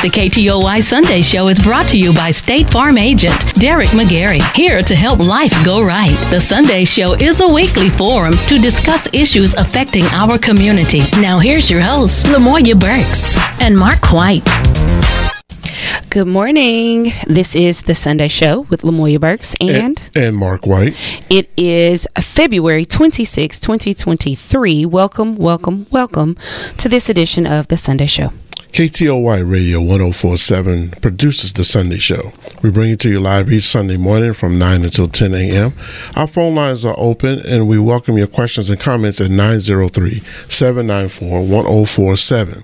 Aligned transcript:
The 0.00 0.10
KTOY 0.10 0.80
Sunday 0.80 1.22
Show 1.22 1.48
is 1.48 1.58
brought 1.58 1.88
to 1.88 1.98
you 1.98 2.14
by 2.14 2.30
State 2.30 2.70
Farm 2.70 2.96
agent 2.96 3.34
Derek 3.56 3.88
McGarry, 3.88 4.40
here 4.54 4.80
to 4.80 4.94
help 4.94 5.18
life 5.18 5.52
go 5.64 5.84
right. 5.84 6.16
The 6.30 6.40
Sunday 6.40 6.84
Show 6.84 7.14
is 7.14 7.40
a 7.40 7.48
weekly 7.48 7.90
forum 7.90 8.34
to 8.46 8.60
discuss 8.60 9.08
issues 9.12 9.54
affecting 9.54 10.04
our 10.12 10.38
community. 10.38 11.00
Now, 11.20 11.40
here's 11.40 11.68
your 11.68 11.80
hosts, 11.80 12.22
Lamoya 12.22 12.78
Burks 12.78 13.34
and 13.60 13.76
Mark 13.76 14.12
White. 14.12 14.44
Good 16.10 16.28
morning. 16.28 17.12
This 17.26 17.56
is 17.56 17.82
the 17.82 17.96
Sunday 17.96 18.28
Show 18.28 18.60
with 18.70 18.82
Lamoya 18.82 19.18
Burks 19.18 19.56
and, 19.60 19.70
and, 19.70 20.10
and 20.14 20.36
Mark 20.36 20.64
White. 20.64 20.96
It 21.28 21.50
is 21.56 22.06
February 22.16 22.84
26, 22.84 23.58
2023. 23.58 24.86
Welcome, 24.86 25.34
welcome, 25.34 25.88
welcome 25.90 26.36
to 26.76 26.88
this 26.88 27.08
edition 27.08 27.48
of 27.48 27.66
the 27.66 27.76
Sunday 27.76 28.06
Show. 28.06 28.32
KTOY 28.72 29.50
Radio 29.50 29.80
1047 29.80 30.90
produces 31.00 31.52
The 31.52 31.64
Sunday 31.64 31.98
Show. 31.98 32.32
We 32.62 32.70
bring 32.70 32.90
it 32.90 33.00
to 33.00 33.08
you 33.08 33.18
live 33.18 33.50
each 33.50 33.64
Sunday 33.64 33.96
morning 33.96 34.32
from 34.34 34.56
9 34.58 34.84
until 34.84 35.08
10 35.08 35.34
a.m. 35.34 35.72
Our 36.14 36.28
phone 36.28 36.54
lines 36.54 36.84
are 36.84 36.94
open 36.96 37.40
and 37.40 37.66
we 37.66 37.78
welcome 37.80 38.16
your 38.16 38.28
questions 38.28 38.70
and 38.70 38.78
comments 38.78 39.20
at 39.20 39.30
903 39.32 40.22
794 40.48 41.40
1047. 41.40 42.62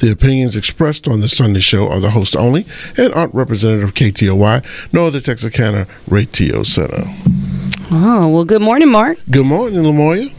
The 0.00 0.10
opinions 0.10 0.56
expressed 0.56 1.06
on 1.06 1.20
The 1.20 1.28
Sunday 1.28 1.60
Show 1.60 1.88
are 1.88 2.00
the 2.00 2.10
host 2.10 2.34
only 2.34 2.66
and 2.96 3.14
aren't 3.14 3.34
representative 3.34 3.90
of 3.90 3.94
KTOY 3.94 4.64
nor 4.92 5.12
the 5.12 5.20
Texarkana 5.20 5.86
Radio 6.08 6.64
Center. 6.64 7.04
Oh, 7.90 8.28
well, 8.28 8.44
good 8.44 8.62
morning, 8.62 8.90
Mark. 8.90 9.18
Good 9.30 9.44
morning, 9.46 9.82
Lamoya. 9.82 10.32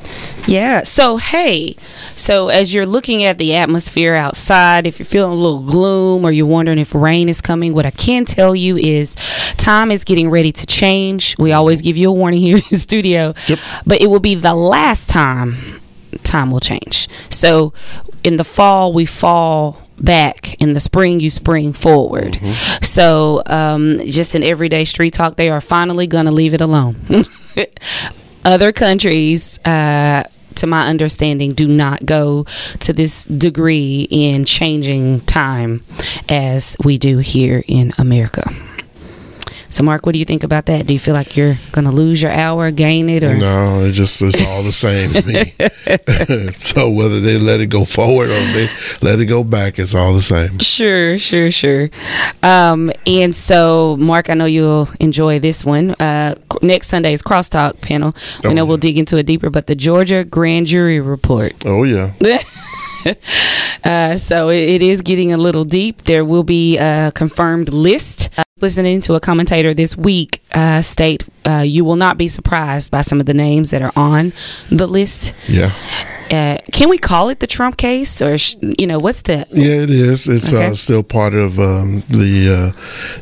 Yeah. 0.47 0.83
So, 0.83 1.17
hey, 1.17 1.75
so 2.15 2.49
as 2.49 2.73
you're 2.73 2.85
looking 2.85 3.23
at 3.23 3.37
the 3.37 3.55
atmosphere 3.55 4.15
outside, 4.15 4.87
if 4.87 4.99
you're 4.99 5.05
feeling 5.05 5.31
a 5.33 5.35
little 5.35 5.63
gloom 5.63 6.25
or 6.25 6.31
you're 6.31 6.45
wondering 6.47 6.79
if 6.79 6.93
rain 6.95 7.29
is 7.29 7.41
coming, 7.41 7.73
what 7.73 7.85
I 7.85 7.91
can 7.91 8.25
tell 8.25 8.55
you 8.55 8.77
is 8.77 9.15
time 9.57 9.91
is 9.91 10.03
getting 10.03 10.29
ready 10.29 10.51
to 10.51 10.65
change. 10.65 11.35
We 11.37 11.51
always 11.51 11.81
give 11.81 11.97
you 11.97 12.09
a 12.09 12.13
warning 12.13 12.39
here 12.39 12.57
in 12.57 12.63
the 12.69 12.77
studio, 12.77 13.33
Yep. 13.47 13.59
but 13.85 14.01
it 14.01 14.07
will 14.07 14.19
be 14.19 14.35
the 14.35 14.53
last 14.55 15.09
time 15.09 15.79
time 16.23 16.51
will 16.51 16.59
change. 16.59 17.07
So, 17.29 17.73
in 18.23 18.37
the 18.37 18.43
fall, 18.43 18.93
we 18.93 19.05
fall 19.05 19.81
back 19.97 20.55
in 20.61 20.73
the 20.73 20.79
spring 20.79 21.19
you 21.19 21.29
spring 21.29 21.73
forward. 21.73 22.39
So 22.81 23.43
um, 23.45 23.97
just 24.05 24.35
in 24.35 24.43
everyday 24.43 24.85
street 24.85 25.13
talk 25.13 25.35
they 25.35 25.49
are 25.49 25.61
finally 25.61 26.07
gonna 26.07 26.31
leave 26.31 26.53
it 26.53 26.61
alone. 26.61 26.95
Other 28.45 28.71
countries 28.71 29.57
uh, 29.65 30.23
to 30.55 30.67
my 30.67 30.87
understanding 30.87 31.53
do 31.53 31.67
not 31.67 32.05
go 32.05 32.45
to 32.79 32.93
this 32.93 33.25
degree 33.25 34.07
in 34.09 34.45
changing 34.45 35.21
time 35.21 35.83
as 36.29 36.75
we 36.83 36.97
do 36.97 37.17
here 37.17 37.63
in 37.67 37.91
america 37.97 38.49
so 39.73 39.83
mark 39.83 40.05
what 40.05 40.13
do 40.13 40.19
you 40.19 40.25
think 40.25 40.43
about 40.43 40.65
that 40.67 40.85
do 40.87 40.93
you 40.93 40.99
feel 40.99 41.13
like 41.15 41.35
you're 41.35 41.57
gonna 41.71 41.91
lose 41.91 42.21
your 42.21 42.31
hour 42.31 42.69
gain 42.71 43.09
it 43.09 43.23
or 43.23 43.35
No, 43.35 43.83
it 43.85 43.91
just 43.93 44.21
it's 44.21 44.39
all 44.45 44.61
the 44.63 44.71
same 44.71 45.13
to 45.13 45.21
me. 45.25 45.53
so 46.51 46.89
whether 46.89 47.19
they 47.19 47.37
let 47.37 47.59
it 47.59 47.67
go 47.67 47.83
forward 47.85 48.29
or 48.29 48.39
they 48.53 48.69
let 49.01 49.19
it 49.19 49.25
go 49.25 49.43
back, 49.43 49.79
it's 49.79 49.95
all 49.95 50.13
the 50.13 50.21
same. 50.21 50.59
Sure, 50.59 51.17
sure, 51.17 51.51
sure. 51.51 51.89
Um, 52.41 52.91
and 53.07 53.35
so, 53.35 53.97
Mark, 53.97 54.29
I 54.29 54.33
know 54.35 54.45
you'll 54.45 54.87
enjoy 54.99 55.39
this 55.39 55.65
one. 55.65 55.91
Uh, 55.99 56.35
next 56.61 56.87
Sunday's 56.87 57.21
crosstalk 57.23 57.81
panel. 57.81 58.15
We 58.43 58.49
Oh, 58.49 58.53
know 58.53 58.63
yeah. 58.63 58.67
we'll 58.67 58.77
dig 58.77 58.97
into 58.97 59.17
it 59.17 59.25
deeper, 59.25 59.49
but 59.49 59.67
the 59.67 59.75
Georgia 59.75 60.23
grand 60.23 60.67
jury 60.67 60.99
report. 60.99 61.53
Oh 61.65 61.83
yeah. 61.83 62.13
Uh, 63.83 64.15
so 64.15 64.47
it 64.49 64.81
is 64.81 65.01
getting 65.01 65.33
a 65.33 65.37
little 65.37 65.65
deep. 65.65 66.03
There 66.03 66.23
will 66.23 66.43
be 66.43 66.77
a 66.77 67.11
confirmed 67.13 67.67
list. 67.73 68.29
Listening 68.61 69.01
to 69.01 69.15
a 69.15 69.19
commentator 69.19 69.73
this 69.73 69.97
week 69.97 70.43
uh, 70.53 70.83
state 70.83 71.23
uh, 71.43 71.63
you 71.65 71.83
will 71.83 71.95
not 71.95 72.17
be 72.17 72.27
surprised 72.27 72.91
by 72.91 73.01
some 73.01 73.19
of 73.19 73.25
the 73.25 73.33
names 73.33 73.71
that 73.71 73.81
are 73.81 73.91
on 73.95 74.31
the 74.69 74.85
list. 74.85 75.33
Yeah. 75.47 75.73
Uh, 76.33 76.57
can 76.71 76.89
we 76.89 76.97
call 76.97 77.29
it 77.29 77.39
the 77.39 77.47
Trump 77.47 77.77
case, 77.77 78.21
or 78.21 78.37
sh- 78.39 78.55
you 78.79 78.87
know, 78.87 78.97
what's 78.97 79.21
the 79.21 79.45
Yeah, 79.51 79.83
it 79.85 79.89
is. 79.91 80.27
It's 80.27 80.51
Okay. 80.51 80.65
uh, 80.67 80.75
still 80.75 81.03
part 81.03 81.33
of 81.35 81.59
um, 81.59 82.01
the 82.09 82.33
uh, 82.49 82.71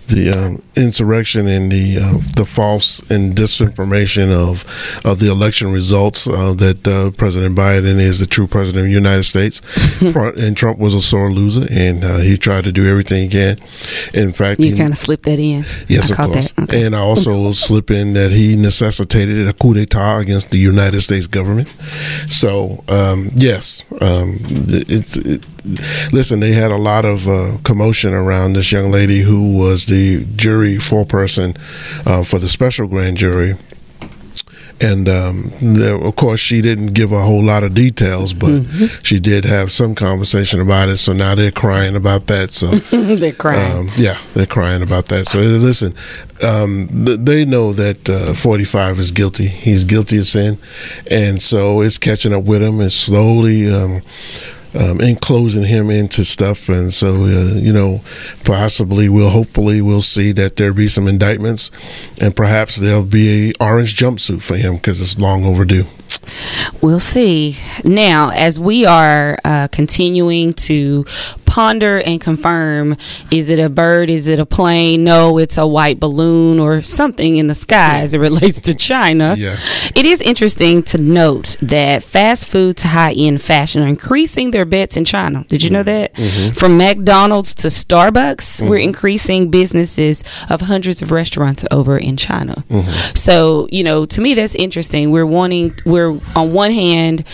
the 0.07 0.29
um, 0.31 0.61
insurrection 0.75 1.47
and 1.47 1.69
the 1.71 1.97
uh, 1.99 2.17
the 2.35 2.45
false 2.45 3.01
and 3.09 3.35
disinformation 3.35 4.31
of 4.31 4.63
of 5.03 5.19
the 5.19 5.27
election 5.29 5.73
results 5.73 6.25
uh, 6.27 6.53
that 6.53 6.87
uh, 6.87 7.11
President 7.17 7.53
Biden 7.55 7.99
is 7.99 8.19
the 8.19 8.25
true 8.27 8.47
president 8.47 8.83
of 8.85 8.85
the 8.85 8.91
United 9.05 9.23
States, 9.25 9.61
and 10.01 10.55
Trump 10.55 10.79
was 10.79 10.93
a 10.93 11.01
sore 11.01 11.31
loser, 11.31 11.67
and 11.69 12.03
uh, 12.05 12.17
he 12.19 12.37
tried 12.37 12.63
to 12.63 12.71
do 12.71 12.87
everything 12.89 13.23
he 13.23 13.29
can. 13.29 13.57
In 14.13 14.31
fact, 14.31 14.59
you 14.61 14.73
kind 14.75 14.91
of 14.93 14.97
slipped 14.97 15.23
that 15.25 15.39
in? 15.39 15.65
Yes, 15.89 16.09
I 16.11 16.23
of 16.23 16.31
course. 16.31 16.51
that. 16.51 16.63
Okay. 16.63 16.83
And 16.85 16.95
I 16.95 16.99
also 16.99 17.51
slip 17.51 17.91
in 17.91 18.13
that 18.13 18.31
he 18.31 18.55
necessitated 18.55 19.47
a 19.47 19.53
coup 19.53 19.73
d'état 19.73 20.19
against 20.21 20.49
the 20.51 20.57
United 20.59 21.01
States 21.01 21.27
government. 21.27 21.67
So, 22.29 22.83
um, 23.01 23.31
yes, 23.35 23.83
um, 23.99 24.39
it's. 24.43 25.17
It, 25.17 25.45
listen, 26.11 26.39
they 26.39 26.53
had 26.53 26.71
a 26.71 26.77
lot 26.77 27.05
of 27.05 27.27
uh, 27.27 27.57
commotion 27.63 28.13
around 28.13 28.53
this 28.53 28.71
young 28.71 28.91
lady 28.91 29.21
who 29.21 29.53
was 29.57 29.85
the 29.85 30.25
jury 30.35 30.77
foreperson 30.77 31.57
uh, 32.05 32.23
for 32.23 32.39
the 32.39 32.47
special 32.47 32.87
grand 32.87 33.17
jury. 33.17 33.55
And 34.81 35.07
um, 35.07 35.51
of 36.05 36.15
course, 36.15 36.39
she 36.39 36.59
didn't 36.61 36.93
give 36.93 37.11
a 37.11 37.21
whole 37.21 37.43
lot 37.43 37.63
of 37.63 37.73
details, 37.73 38.33
but 38.33 38.49
Mm-hmm. 38.49 38.85
she 39.03 39.19
did 39.19 39.45
have 39.45 39.71
some 39.71 39.93
conversation 39.95 40.59
about 40.59 40.89
it. 40.89 40.97
So 40.97 41.13
now 41.13 41.35
they're 41.35 41.51
crying 41.51 41.95
about 41.95 42.27
that. 42.27 42.49
So 42.51 42.67
They're 43.15 43.31
crying. 43.31 43.89
um, 43.89 43.89
yeah, 43.95 44.17
they're 44.33 44.45
crying 44.47 44.81
about 44.81 45.05
that. 45.07 45.27
So 45.27 45.39
uh, 45.39 45.43
listen, 45.43 45.93
um, 46.43 47.05
th- 47.05 47.19
they 47.21 47.45
know 47.45 47.73
that 47.73 48.09
uh, 48.09 48.33
45 48.33 48.99
is 48.99 49.11
guilty. 49.11 49.47
He's 49.47 49.83
guilty 49.83 50.17
of 50.17 50.25
sin, 50.25 50.57
and 51.09 51.41
so 51.41 51.81
it's 51.81 51.97
catching 51.99 52.33
up 52.33 52.43
with 52.43 52.63
him 52.63 52.79
and 52.79 52.91
slowly. 52.91 53.71
Um, 54.73 55.01
enclosing 55.01 55.65
him 55.65 55.89
into 55.89 56.23
stuff, 56.23 56.69
and 56.69 56.93
so 56.93 57.25
uh, 57.25 57.55
you 57.55 57.73
know, 57.73 57.99
possibly 58.45 59.09
we'll 59.09 59.29
hopefully 59.29 59.81
we'll 59.81 59.99
see 59.99 60.31
that 60.31 60.55
there 60.55 60.71
be 60.71 60.87
some 60.87 61.09
indictments, 61.09 61.71
and 62.21 62.33
perhaps 62.33 62.77
there'll 62.77 63.03
be 63.03 63.49
a 63.49 63.53
orange 63.59 63.97
jumpsuit 63.97 64.41
for 64.41 64.55
him 64.55 64.75
because 64.75 65.01
it's 65.01 65.19
long 65.19 65.43
overdue. 65.43 65.87
We'll 66.81 66.99
see. 66.99 67.57
Now, 67.83 68.29
as 68.29 68.59
we 68.59 68.85
are 68.85 69.37
uh, 69.43 69.67
continuing 69.69 70.53
to 70.53 71.05
ponder 71.51 71.97
and 71.99 72.21
confirm 72.21 72.95
is 73.29 73.49
it 73.49 73.59
a 73.59 73.69
bird? 73.69 74.09
Is 74.09 74.29
it 74.29 74.39
a 74.39 74.45
plane? 74.45 75.03
No, 75.03 75.37
it's 75.37 75.57
a 75.57 75.67
white 75.67 75.99
balloon 75.99 76.59
or 76.59 76.81
something 76.81 77.35
in 77.35 77.47
the 77.47 77.53
sky 77.53 77.99
as 77.99 78.13
it 78.13 78.19
relates 78.19 78.61
to 78.61 78.73
China. 78.73 79.35
Yeah. 79.37 79.57
It 79.93 80.05
is 80.05 80.21
interesting 80.21 80.81
to 80.83 80.97
note 80.97 81.57
that 81.61 82.03
fast 82.03 82.47
food 82.47 82.77
to 82.77 82.87
high 82.87 83.11
end 83.11 83.41
fashion 83.41 83.83
are 83.83 83.87
increasing 83.87 84.51
their 84.51 84.63
bets 84.63 84.95
in 84.95 85.03
China. 85.03 85.43
Did 85.49 85.61
you 85.61 85.71
know 85.71 85.83
that? 85.83 86.13
Mm-hmm. 86.13 86.53
From 86.53 86.77
McDonald's 86.77 87.53
to 87.55 87.67
Starbucks, 87.67 88.35
mm-hmm. 88.37 88.69
we're 88.69 88.77
increasing 88.77 89.51
businesses 89.51 90.23
of 90.49 90.61
hundreds 90.61 91.01
of 91.01 91.11
restaurants 91.11 91.65
over 91.69 91.97
in 91.97 92.15
China. 92.15 92.63
Mm-hmm. 92.69 93.15
So, 93.15 93.67
you 93.71 93.83
know, 93.83 94.05
to 94.05 94.21
me, 94.21 94.35
that's 94.35 94.55
interesting. 94.55 95.11
We're 95.11 95.25
wanting, 95.25 95.75
we're 95.85 96.17
on 96.33 96.53
one 96.53 96.71
hand, 96.71 97.25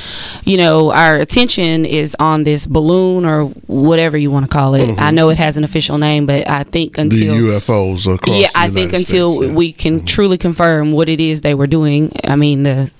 you 0.44 0.58
know, 0.58 0.92
our 0.92 1.18
attention 1.18 1.86
is 1.86 2.16
on 2.18 2.46
this 2.46 2.66
balloon 2.66 3.24
or 3.24 3.46
whatever 3.68 4.07
you 4.16 4.32
want 4.32 4.46
to 4.46 4.50
call 4.50 4.76
it. 4.76 4.98
I 5.00 5.12
know 5.12 5.30
it 5.30 5.38
has 5.38 5.58
an 5.58 5.64
official 5.64 5.98
name, 5.98 6.28
but 6.28 6.48
I 6.48 6.64
think 6.64 6.96
The 6.96 7.02
until 7.02 7.36
UFOs 7.36 8.14
across. 8.14 8.40
yeah, 8.40 8.48
the 8.52 8.58
I 8.60 8.64
think 8.70 8.92
United 8.92 8.96
until 8.96 9.36
States, 9.38 9.50
yeah. 9.50 9.56
we 9.58 9.74
can 9.74 10.06
truly 10.06 10.38
confirm 10.38 10.92
what 10.92 11.10
it 11.10 11.20
is 11.20 11.42
they 11.42 11.56
were 11.56 11.68
doing. 11.68 12.12
I 12.24 12.36
mean, 12.36 12.64
the 12.64 12.92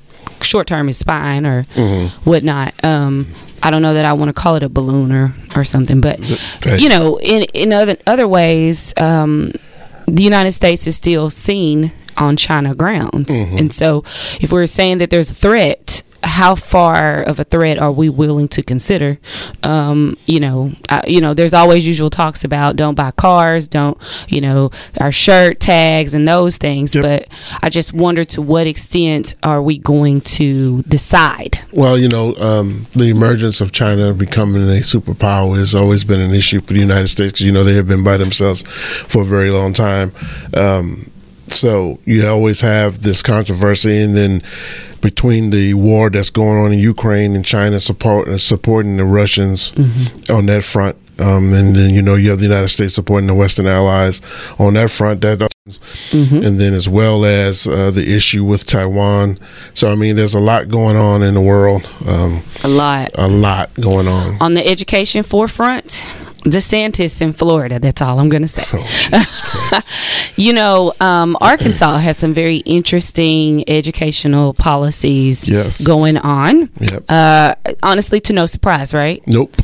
short 0.42 0.68
term 0.68 0.90
is 0.90 0.98
spying 0.98 1.46
or 1.46 1.64
Mm-hmm. 1.76 2.30
whatnot. 2.30 2.74
Um, 2.84 3.28
I 3.64 3.72
don't 3.72 3.82
know 3.82 3.94
that 3.94 4.06
I 4.06 4.14
want 4.14 4.30
to 4.30 4.34
call 4.34 4.56
it 4.56 4.64
a 4.64 4.70
balloon 4.70 5.12
or, 5.12 5.34
or 5.56 5.64
something, 5.64 6.02
but 6.02 6.20
you 6.80 6.90
know, 6.90 7.20
in 7.20 7.44
in 7.54 7.72
other 7.74 7.98
other 8.06 8.28
ways, 8.28 8.94
um, 8.98 9.54
the 10.08 10.24
United 10.24 10.52
States 10.54 10.88
is 10.88 10.96
still 10.96 11.30
seen 11.30 11.92
on 12.18 12.36
China 12.38 12.74
grounds, 12.76 13.30
Mm-hmm. 13.30 13.58
and 13.58 13.74
so 13.74 14.04
if 14.42 14.52
we're 14.52 14.66
saying 14.68 14.98
that 15.00 15.10
there's 15.12 15.30
a 15.30 15.36
threat. 15.36 16.04
How 16.24 16.56
far 16.56 17.22
of 17.24 17.40
a 17.40 17.44
threat 17.44 17.78
are 17.80 17.92
we 17.92 18.10
willing 18.10 18.48
to 18.50 18.64
consider? 18.64 19.20
Um, 19.64 20.18
you 20.26 20.40
know, 20.40 20.72
uh, 20.90 21.02
you 21.08 21.22
know. 21.22 21.34
There's 21.34 21.54
always 21.54 21.86
usual 21.86 22.10
talks 22.10 22.44
about 22.44 22.76
don't 22.76 22.96
buy 22.96 23.12
cars, 23.12 23.68
don't 23.68 23.98
you 24.28 24.42
know 24.42 24.72
our 25.00 25.12
shirt 25.12 25.60
tags 25.60 26.14
and 26.14 26.28
those 26.28 26.58
things. 26.58 26.96
Yep. 26.96 27.04
But 27.04 27.28
I 27.62 27.70
just 27.70 27.94
wonder 27.94 28.24
to 28.26 28.42
what 28.42 28.68
extent 28.68 29.36
are 29.44 29.62
we 29.62 29.78
going 29.78 30.22
to 30.22 30.84
decide? 30.84 31.60
Well, 31.72 31.98
you 31.98 32.10
know, 32.10 32.36
um, 32.36 32.88
the 32.94 33.10
emergence 33.10 33.62
of 33.62 33.72
China 33.72 34.14
becoming 34.14 34.64
a 34.64 34.82
superpower 34.82 35.58
has 35.58 35.76
always 35.76 36.04
been 36.04 36.22
an 36.22 36.34
issue 36.34 36.62
for 36.62 36.74
the 36.74 36.80
United 36.80 37.08
States 37.10 37.34
because 37.34 37.46
you 37.46 37.52
know 37.52 37.64
they 37.64 37.76
have 37.76 37.88
been 37.88 38.04
by 38.04 38.18
themselves 38.18 38.64
for 39.08 39.22
a 39.22 39.26
very 39.26 39.52
long 39.52 39.74
time. 39.74 40.12
Um, 40.54 41.12
so 41.50 42.00
you 42.06 42.28
always 42.28 42.62
have 42.62 43.02
this 43.02 43.22
controversy, 43.22 44.02
and 44.02 44.16
then 44.16 44.44
between 45.02 45.50
the 45.50 45.74
war 45.74 46.10
that's 46.10 46.30
going 46.30 46.58
on 46.58 46.72
in 46.72 46.80
Ukraine 46.80 47.36
and 47.36 47.46
China 47.46 47.80
support, 47.80 48.28
uh, 48.28 48.38
supporting 48.38 48.98
the 48.98 49.06
Russians 49.06 49.72
mm-hmm. 49.72 50.34
on 50.34 50.46
that 50.48 50.64
front. 50.64 50.98
Um, 51.20 51.52
and 51.52 51.76
then 51.76 51.96
you 51.96 52.02
know 52.04 52.14
you 52.14 52.30
have 52.30 52.40
the 52.40 52.46
United 52.46 52.68
States 52.68 52.94
supporting 52.94 53.26
the 53.26 53.34
Western 53.34 53.66
allies 53.66 54.22
on 54.60 54.76
that 54.76 54.92
front. 54.92 55.22
That 55.22 55.40
mm-hmm. 55.40 56.38
and 56.38 56.60
then 56.60 56.74
as 56.74 56.88
well 56.88 57.26
as 57.26 57.68
uh, 57.68 57.90
the 57.90 58.16
issue 58.16 58.44
with 58.44 58.66
Taiwan. 58.66 59.40
So 59.74 59.92
I 59.92 59.96
mean, 59.96 60.16
there's 60.16 60.36
a 60.36 60.40
lot 60.40 60.70
going 60.70 60.96
on 60.96 61.24
in 61.24 61.34
the 61.34 61.42
world. 61.42 61.88
Um, 62.06 62.44
a 62.64 62.68
lot, 62.68 63.12
a 63.16 63.28
lot 63.28 63.74
going 63.76 64.08
on 64.08 64.38
on 64.40 64.54
the 64.54 64.68
education 64.68 65.24
forefront. 65.24 66.06
DeSantis 66.52 67.22
in 67.22 67.34
Florida. 67.34 67.80
That's 67.80 68.02
all 68.02 68.20
I'm 68.20 68.30
going 68.30 68.44
to 68.44 68.48
say. 68.48 68.64
Oh, 68.74 69.82
you 70.36 70.54
know, 70.54 70.94
um, 71.00 71.38
Arkansas 71.42 71.98
has 71.98 72.18
some 72.18 72.34
very 72.34 72.58
interesting 72.58 73.68
educational 73.70 74.54
policies 74.54 75.48
yes. 75.48 75.86
going 75.86 76.18
on. 76.18 76.70
Yep. 76.80 77.04
Uh, 77.10 77.56
honestly, 77.84 78.20
to 78.22 78.34
no 78.34 78.46
surprise, 78.46 78.94
right? 78.94 79.22
Nope. 79.28 79.56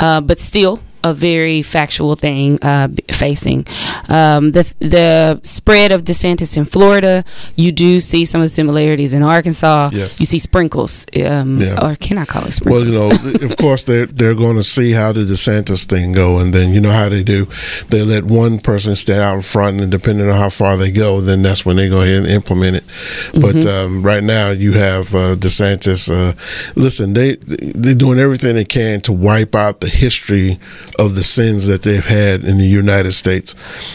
Uh, 0.00 0.20
but 0.20 0.38
still, 0.38 0.80
a 1.04 1.14
very 1.14 1.62
factual 1.62 2.16
thing 2.16 2.62
uh, 2.62 2.88
facing 3.10 3.66
um, 4.08 4.52
the 4.52 4.72
the 4.78 5.40
spread 5.42 5.92
of 5.92 6.04
DeSantis 6.04 6.56
in 6.56 6.64
Florida. 6.64 7.24
You 7.56 7.72
do 7.72 8.00
see 8.00 8.24
some 8.24 8.40
of 8.40 8.44
the 8.44 8.48
similarities 8.50 9.12
in 9.12 9.22
Arkansas. 9.22 9.90
Yes. 9.92 10.20
you 10.20 10.26
see 10.26 10.38
sprinkles, 10.38 11.06
um, 11.24 11.58
yeah. 11.58 11.84
or 11.84 11.96
can 11.96 12.18
I 12.18 12.24
call 12.24 12.44
it 12.44 12.52
sprinkles? 12.52 12.96
Well, 12.96 13.12
you 13.24 13.38
know, 13.38 13.44
of 13.46 13.56
course 13.56 13.84
they're 13.84 14.06
they're 14.06 14.34
going 14.34 14.56
to 14.56 14.64
see 14.64 14.92
how 14.92 15.12
the 15.12 15.20
DeSantis 15.20 15.84
thing 15.84 16.12
go, 16.12 16.38
and 16.38 16.52
then 16.52 16.72
you 16.72 16.80
know 16.80 16.92
how 16.92 17.08
they 17.08 17.22
do. 17.22 17.48
They 17.88 18.02
let 18.02 18.24
one 18.24 18.58
person 18.58 18.94
stand 18.96 19.20
out 19.20 19.36
in 19.36 19.42
front, 19.42 19.80
and 19.80 19.90
depending 19.90 20.28
on 20.28 20.34
how 20.34 20.48
far 20.48 20.76
they 20.76 20.90
go, 20.90 21.20
then 21.20 21.42
that's 21.42 21.64
when 21.64 21.76
they 21.76 21.88
go 21.88 22.02
ahead 22.02 22.18
and 22.18 22.26
implement 22.26 22.76
it. 22.76 22.84
But 23.32 23.56
mm-hmm. 23.56 23.68
um, 23.68 24.02
right 24.02 24.22
now, 24.22 24.50
you 24.50 24.72
have 24.72 25.14
uh, 25.14 25.36
DeSantis. 25.36 26.10
Uh, 26.10 26.34
listen, 26.74 27.12
they 27.12 27.36
they're 27.36 27.94
doing 27.94 28.18
everything 28.18 28.54
they 28.54 28.64
can 28.64 29.00
to 29.02 29.12
wipe 29.12 29.54
out 29.54 29.80
the 29.80 29.88
history 29.88 30.58
of 30.98 31.14
the 31.14 31.22
sins 31.22 31.66
that 31.66 31.82
they've 31.82 32.06
had 32.06 32.44
in 32.44 32.58
the 32.58 32.66
United 32.66 33.12
States 33.12 33.54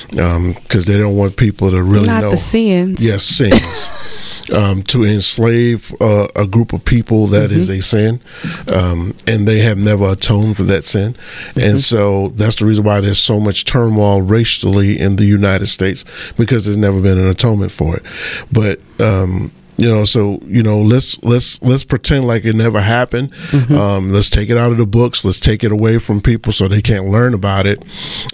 because 0.10 0.36
um, 0.36 0.56
they 0.86 0.98
don't 0.98 1.16
want 1.16 1.36
people 1.38 1.72
to 1.72 1.82
really 1.82 2.08
Not 2.08 2.24
know 2.24 2.32
the 2.32 2.38
sins. 2.38 3.06
Yes, 3.06 3.24
sins. 3.24 3.92
Um, 4.50 4.82
to 4.84 5.04
enslave 5.04 5.94
uh, 6.00 6.30
a 6.34 6.48
group 6.48 6.72
of 6.72 6.86
people 6.86 7.28
that 7.28 7.50
mm-hmm. 7.50 7.60
is 7.60 7.70
a 7.70 7.82
sin, 7.82 8.22
um, 8.70 9.14
and 9.28 9.46
they 9.46 9.60
have 9.60 9.78
never 9.78 10.12
atoned 10.12 10.56
for 10.56 10.64
that 10.64 10.86
sin, 10.86 11.16
mm-hmm. 11.16 11.60
and 11.60 11.80
so 11.82 12.30
that's 12.30 12.56
the 12.56 12.66
reason 12.66 12.86
why 12.86 13.02
there's 13.02 13.22
so 13.22 13.42
much 13.42 13.66
turmoil 13.66 14.22
racially 14.22 14.98
in 14.98 15.18
the 15.18 15.26
United 15.26 15.68
States 15.68 16.06
because 16.38 16.64
there's 16.64 16.78
never 16.78 17.02
been 17.02 17.18
an 17.18 17.28
atonement 17.28 17.74
for 17.74 17.98
it. 17.98 18.04
But 18.50 18.80
um, 19.02 19.52
you 19.78 19.88
know 19.88 20.04
so 20.04 20.40
you 20.46 20.64
know 20.64 20.82
let's 20.82 21.22
let's 21.24 21.62
let's 21.62 21.84
pretend 21.84 22.26
like 22.26 22.46
it 22.46 22.56
never 22.56 22.82
happened 22.82 23.32
mm-hmm. 23.50 23.76
um, 23.76 24.12
let's 24.12 24.30
take 24.30 24.50
it 24.50 24.58
out 24.58 24.72
of 24.72 24.78
the 24.78 24.86
books 24.86 25.24
let's 25.24 25.40
take 25.40 25.64
it 25.64 25.72
away 25.72 26.00
from 26.00 26.20
people 26.20 26.52
so 26.52 26.68
they 26.68 26.82
can't 26.82 27.06
learn 27.06 27.34
about 27.34 27.66
it 27.66 27.84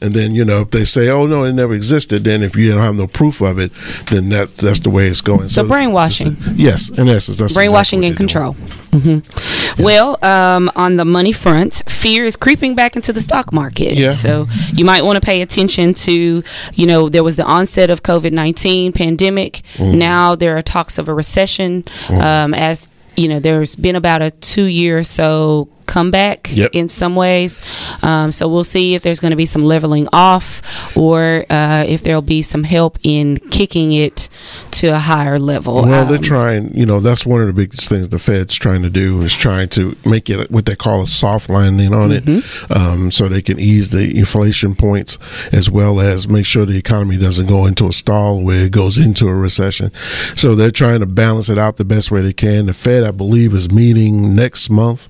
and 0.02 0.14
then 0.14 0.34
you 0.34 0.46
know 0.46 0.62
if 0.62 0.72
they 0.72 0.86
say 0.86 1.10
oh 1.10 1.28
no 1.28 1.44
it 1.44 1.54
never 1.54 1.74
existed 1.74 2.24
then 2.24 2.42
if 2.42 2.56
you 2.56 2.72
don't 2.72 2.82
have 2.82 2.96
no 2.96 3.08
proof 3.08 3.42
of 3.42 3.60
it 3.60 3.72
then 4.08 4.30
that 4.30 4.56
that's 4.58 4.80
the 4.80 4.90
way 4.90 5.08
it's 5.08 5.22
going 5.22 5.46
so, 5.46 5.62
so 5.62 5.68
brainwashing 5.68 6.38
yes 6.56 6.90
in 6.90 7.10
essence 7.10 7.38
that's 7.38 7.54
brainwashing 7.54 8.04
exactly 8.04 8.08
and 8.08 8.18
control 8.18 8.54
mm-hmm. 8.92 9.80
yeah. 9.80 9.86
well 9.86 10.24
um, 10.24 10.72
on 10.76 10.96
the 10.96 11.06
money 11.06 11.34
front 11.34 11.84
fear 11.90 12.26
is 12.26 12.38
creeping 12.38 12.74
back 12.74 12.96
into 12.96 13.12
the 13.12 13.20
stock 13.20 13.52
market 13.52 13.96
yeah. 13.96 14.12
so 14.12 14.48
you 14.74 14.86
might 14.86 15.04
want 15.04 15.18
to 15.18 15.22
pay 15.22 15.42
attention 15.42 15.94
to 15.94 16.42
you 16.74 16.86
know 16.86 17.10
there 17.10 17.24
was 17.24 17.36
the 17.36 17.44
onset 17.46 17.90
of 17.90 18.02
covid-19 18.02 18.96
pandemic 18.96 19.62
mm. 19.74 19.98
now 19.98 20.36
there 20.36 20.58
are 20.58 20.62
talks 20.62 20.98
of 20.98 21.10
a 21.10 21.14
recession 21.14 21.33
recession. 21.34 21.84
Mm. 21.84 22.22
Um, 22.22 22.54
as 22.54 22.88
you 23.16 23.28
know, 23.28 23.40
there's 23.40 23.76
been 23.76 23.96
about 23.96 24.22
a 24.22 24.32
two 24.32 24.66
year 24.66 25.00
or 25.00 25.04
so 25.04 25.68
comeback 25.86 26.50
yep. 26.52 26.72
in 26.74 26.90
some 26.90 27.16
ways. 27.16 27.62
Um, 28.04 28.32
so 28.32 28.48
we'll 28.48 28.64
see 28.64 28.96
if 28.96 29.02
there's 29.02 29.20
going 29.20 29.32
to 29.32 29.38
be 29.38 29.46
some 29.46 29.64
leveling 29.64 30.08
off 30.14 30.62
or 30.96 31.46
uh, 31.50 31.84
if 31.88 32.04
there'll 32.04 32.22
be 32.22 32.42
some 32.42 32.64
help 32.64 32.98
in 33.04 33.38
kicking 33.52 33.92
it 33.92 34.30
to 34.72 34.88
a 34.88 35.00
higher 35.00 35.40
level. 35.40 35.84
Well, 35.84 36.04
um, 36.04 36.08
they're 36.10 36.18
trying, 36.18 36.76
you 36.76 36.86
know, 36.86 37.00
that's 37.00 37.26
one 37.26 37.42
of 37.42 37.48
the 37.48 37.54
biggest 37.54 37.90
things 37.90 38.10
the 38.10 38.20
Fed's 38.20 38.56
trying 38.56 38.82
to 38.84 38.90
do 38.90 39.22
is 39.22 39.36
trying 39.36 39.70
to 39.70 39.96
make 40.06 40.30
it 40.30 40.52
what 40.52 40.66
they 40.66 40.76
call 40.76 41.02
a 41.02 41.08
soft 41.08 41.50
landing 41.50 41.94
on 41.94 42.10
mm-hmm. 42.10 42.72
it 42.72 42.78
um, 42.78 43.12
so 43.12 43.28
they 43.28 43.42
can 43.42 43.60
ease 43.60 43.92
the 43.92 44.18
inflation 44.18 44.76
points 44.76 45.18
as 45.52 45.70
well 45.70 46.00
as 46.00 46.28
make 46.28 46.46
sure 46.46 46.66
the 46.66 46.78
economy 46.78 47.18
doesn't 47.18 47.48
go 47.48 47.66
into 47.66 47.88
a 47.88 47.94
stall 47.94 48.44
where 48.44 48.66
it 48.66 48.72
goes 48.72 48.98
into 48.98 49.28
a 49.28 49.34
recession. 49.34 49.92
So 50.36 50.56
they're 50.56 50.72
trying 50.72 51.00
to 51.00 51.06
balance 51.06 51.50
it 51.50 51.58
out 51.58 51.78
the 51.78 51.86
best 51.86 52.12
way 52.12 52.22
they 52.22 52.34
can. 52.34 52.68
The 52.68 52.74
Fed, 52.74 53.04
I 53.04 53.12
believe, 53.12 53.54
is 53.54 53.72
meeting 53.72 54.36
next 54.36 54.70
month. 54.70 55.10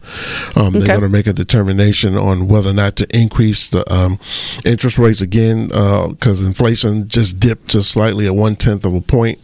Um, 0.58 0.63
okay. 0.68 0.80
They're 0.80 0.88
going 0.88 1.02
to 1.02 1.10
make 1.10 1.28
a 1.28 1.34
determination 1.34 2.18
on 2.18 2.48
whether 2.48 2.70
or 2.70 2.74
not 2.74 2.96
to 2.98 3.18
increase 3.18 3.70
the 3.70 3.92
um, 3.94 4.20
interest 4.66 4.98
rates 4.98 5.22
again 5.22 5.68
because 5.68 6.42
uh, 6.42 6.46
inflation 6.46 7.08
just 7.08 7.40
dipped 7.40 7.70
just 7.70 7.92
slightly 7.92 8.28
at 8.28 8.36
one 8.36 8.56
tenth 8.56 8.86
of 8.86 8.94
a 8.94 9.02
point 9.02 9.40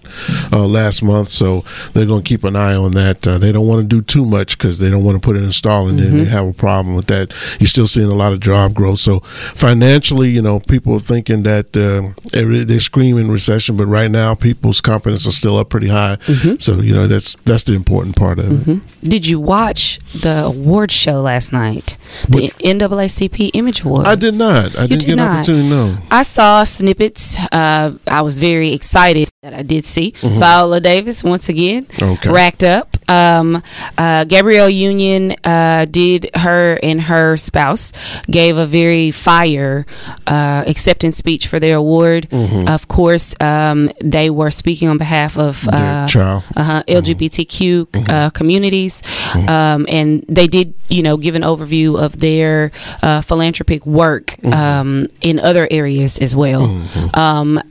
uh, 0.52 0.66
last 0.66 1.04
month. 1.04 1.30
So 1.30 1.64
they're 1.94 2.06
going 2.06 2.24
to 2.24 2.28
keep 2.28 2.44
an 2.44 2.56
eye 2.56 2.76
on 2.76 2.92
that. 2.92 3.26
Uh, 3.28 3.38
they 3.38 3.52
don't 3.52 3.68
want 3.68 3.82
to 3.82 3.88
do 3.88 4.02
too 4.02 4.26
much 4.26 4.58
because 4.58 4.80
they 4.80 4.90
don't 4.90 5.04
want 5.04 5.16
to 5.16 5.26
put 5.26 5.36
it 5.36 5.44
in 5.44 5.52
stall 5.52 5.88
and 5.88 6.00
mm-hmm. 6.00 6.12
then 6.12 6.18
they 6.24 6.30
have 6.30 6.48
a 6.48 6.54
problem 6.54 6.96
with 6.96 7.08
that. 7.08 7.34
You're 7.60 7.68
still 7.68 7.88
seeing 7.88 8.10
a 8.10 8.16
lot 8.16 8.34
of 8.34 8.40
job 8.40 8.74
growth. 8.74 9.00
So 9.00 9.22
financially, 9.56 10.30
you 10.30 10.42
know, 10.42 10.60
people 10.60 10.94
are 10.96 11.00
thinking 11.00 11.44
that 11.44 11.76
uh, 11.76 12.14
they're 12.32 12.80
screaming 12.80 13.30
recession, 13.30 13.78
but 13.78 13.88
right 13.88 14.12
now 14.12 14.36
people's 14.36 14.82
confidence 14.82 15.26
is 15.26 15.38
still 15.38 15.58
up 15.58 15.70
pretty 15.70 15.88
high. 15.88 16.18
Mm-hmm. 16.26 16.56
So 16.60 16.82
you 16.82 16.94
know 16.94 17.08
that's 17.08 17.36
that's 17.46 17.64
the 17.64 17.74
important 17.74 18.16
part 18.16 18.40
of 18.40 18.46
mm-hmm. 18.46 18.72
it. 19.04 19.10
Did 19.10 19.28
you 19.28 19.40
watch 19.40 20.00
the 20.22 20.46
award 20.46 20.92
show? 20.92 21.09
Show 21.10 21.22
last 21.22 21.52
night, 21.52 21.98
the 22.28 22.50
NAACP 22.60 23.52
Image 23.54 23.84
Awards. 23.84 24.08
I 24.08 24.16
did 24.16 24.38
not. 24.38 24.78
I 24.78 24.88
didn't 24.88 25.02
did 25.02 25.08
get 25.08 25.16
not. 25.16 25.28
an 25.28 25.38
opportunity. 25.38 25.70
No, 25.70 25.98
I 26.12 26.24
saw 26.24 26.64
snippets. 26.64 27.38
Uh, 27.52 27.94
I 28.08 28.22
was 28.22 28.40
very 28.40 28.74
excited 28.74 29.30
that 29.42 29.54
I 29.54 29.62
did 29.62 29.86
see 29.86 30.12
mm-hmm. 30.12 30.40
Viola 30.40 30.82
Davis 30.82 31.24
once 31.24 31.48
again 31.48 31.88
okay. 32.02 32.30
racked 32.30 32.62
up. 32.62 32.98
Um, 33.10 33.64
uh, 33.98 34.26
Gabrielle 34.26 34.70
Union 34.70 35.34
uh, 35.46 35.86
did 35.90 36.30
her 36.36 36.78
and 36.84 37.02
her 37.02 37.38
spouse 37.38 37.94
gave 38.30 38.58
a 38.58 38.66
very 38.66 39.12
fire 39.12 39.86
uh, 40.28 40.66
acceptance 40.68 41.16
speech 41.16 41.48
for 41.48 41.58
their 41.58 41.78
award. 41.78 42.30
Mm-hmm. 42.30 42.68
Of 42.68 42.90
course, 42.90 43.34
um, 43.40 43.90
they 44.02 44.30
were 44.30 44.52
speaking 44.52 44.90
on 44.90 44.98
behalf 44.98 45.38
of 45.38 45.66
uh, 45.70 46.08
uh-huh, 46.14 46.84
LGBTQ 46.88 47.88
mm-hmm. 47.88 48.10
Uh, 48.10 48.30
communities, 48.32 49.02
mm-hmm. 49.32 49.50
um, 49.50 49.86
and 49.90 50.26
they 50.28 50.48
did, 50.48 50.74
you 50.90 51.02
know, 51.02 51.18
give 51.18 51.36
an 51.36 51.44
overview 51.44 52.02
of 52.02 52.20
their 52.20 52.72
uh, 53.02 53.22
philanthropic 53.22 53.86
work 53.86 54.28
mm-hmm. 54.42 54.54
um, 54.54 55.08
in 55.22 55.40
other 55.40 55.68
areas 55.72 56.18
as 56.20 56.36
well. 56.36 56.68
Mm-hmm. 56.68 57.20
Um, 57.20 57.62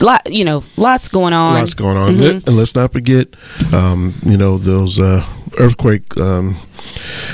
lot 0.00 0.22
you 0.32 0.46
know 0.46 0.64
lots 0.78 1.08
going 1.08 1.34
on 1.34 1.54
lots 1.54 1.74
going 1.74 1.98
on 1.98 2.14
mm-hmm. 2.14 2.48
and 2.48 2.56
let's 2.56 2.74
not 2.74 2.90
forget 2.90 3.28
um, 3.74 4.18
you 4.24 4.36
know 4.36 4.56
those 4.56 4.98
uh, 4.98 5.26
earthquake 5.58 6.16
um, 6.16 6.56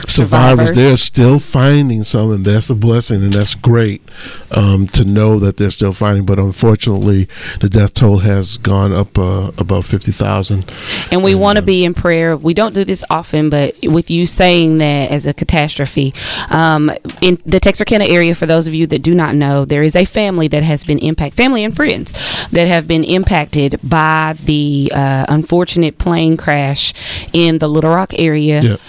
survivors, 0.06 0.68
survivors, 0.68 0.76
they're 0.76 0.96
still 0.96 1.38
finding 1.38 2.04
some, 2.04 2.32
and 2.32 2.44
that's 2.44 2.70
a 2.70 2.74
blessing, 2.74 3.22
and 3.22 3.32
that's 3.32 3.54
great 3.54 4.02
um, 4.50 4.86
to 4.88 5.04
know 5.04 5.38
that 5.38 5.56
they're 5.56 5.70
still 5.70 5.92
finding. 5.92 6.24
But 6.24 6.38
unfortunately, 6.38 7.28
the 7.60 7.68
death 7.68 7.94
toll 7.94 8.18
has 8.18 8.56
gone 8.58 8.92
up 8.92 9.18
uh, 9.18 9.52
above 9.58 9.86
fifty 9.86 10.12
thousand. 10.12 10.70
And 11.10 11.22
we 11.22 11.34
want 11.34 11.56
to 11.56 11.62
uh, 11.62 11.66
be 11.66 11.84
in 11.84 11.94
prayer. 11.94 12.36
We 12.36 12.54
don't 12.54 12.74
do 12.74 12.84
this 12.84 13.04
often, 13.10 13.50
but 13.50 13.74
with 13.82 14.10
you 14.10 14.26
saying 14.26 14.78
that 14.78 15.10
as 15.10 15.26
a 15.26 15.32
catastrophe, 15.32 16.14
um, 16.50 16.90
in 17.20 17.40
the 17.46 17.60
Texarkana 17.60 18.04
area, 18.06 18.34
for 18.34 18.46
those 18.46 18.66
of 18.66 18.74
you 18.74 18.86
that 18.88 19.00
do 19.02 19.14
not 19.14 19.34
know, 19.34 19.64
there 19.64 19.82
is 19.82 19.96
a 19.96 20.04
family 20.04 20.48
that 20.48 20.62
has 20.62 20.84
been 20.84 20.98
impacted, 20.98 21.36
family 21.36 21.64
and 21.64 21.74
friends 21.74 22.12
that 22.50 22.68
have 22.68 22.86
been 22.86 23.04
impacted 23.04 23.80
by 23.82 24.34
the 24.44 24.90
uh, 24.94 25.26
unfortunate 25.28 25.98
plane 25.98 26.36
crash 26.36 26.92
in 27.32 27.58
the 27.58 27.68
Little 27.68 27.90
Rock 27.90 28.12
area. 28.18 28.62
Yep. 28.62 28.80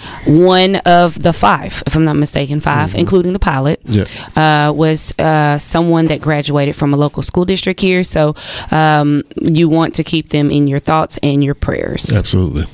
One 0.46 0.76
of 0.76 1.20
the 1.20 1.32
five, 1.32 1.82
if 1.86 1.96
I'm 1.96 2.04
not 2.04 2.16
mistaken, 2.16 2.60
5 2.60 2.90
mm-hmm. 2.90 2.98
including 2.98 3.32
the 3.32 3.38
pilot, 3.38 3.80
yep. 3.84 4.08
uh, 4.36 4.72
was 4.72 5.14
uh, 5.18 5.58
someone 5.58 6.06
that 6.06 6.20
graduated 6.20 6.76
from 6.76 6.94
a 6.94 6.96
local 6.96 7.22
school 7.22 7.44
district 7.44 7.80
here. 7.80 8.04
So 8.04 8.34
um, 8.70 9.24
you 9.40 9.68
want 9.68 9.94
to 9.96 10.04
keep 10.04 10.30
them 10.30 10.50
in 10.50 10.66
your 10.66 10.78
thoughts 10.78 11.18
and 11.22 11.42
your 11.42 11.54
prayers. 11.54 12.12
Absolutely. 12.12 12.66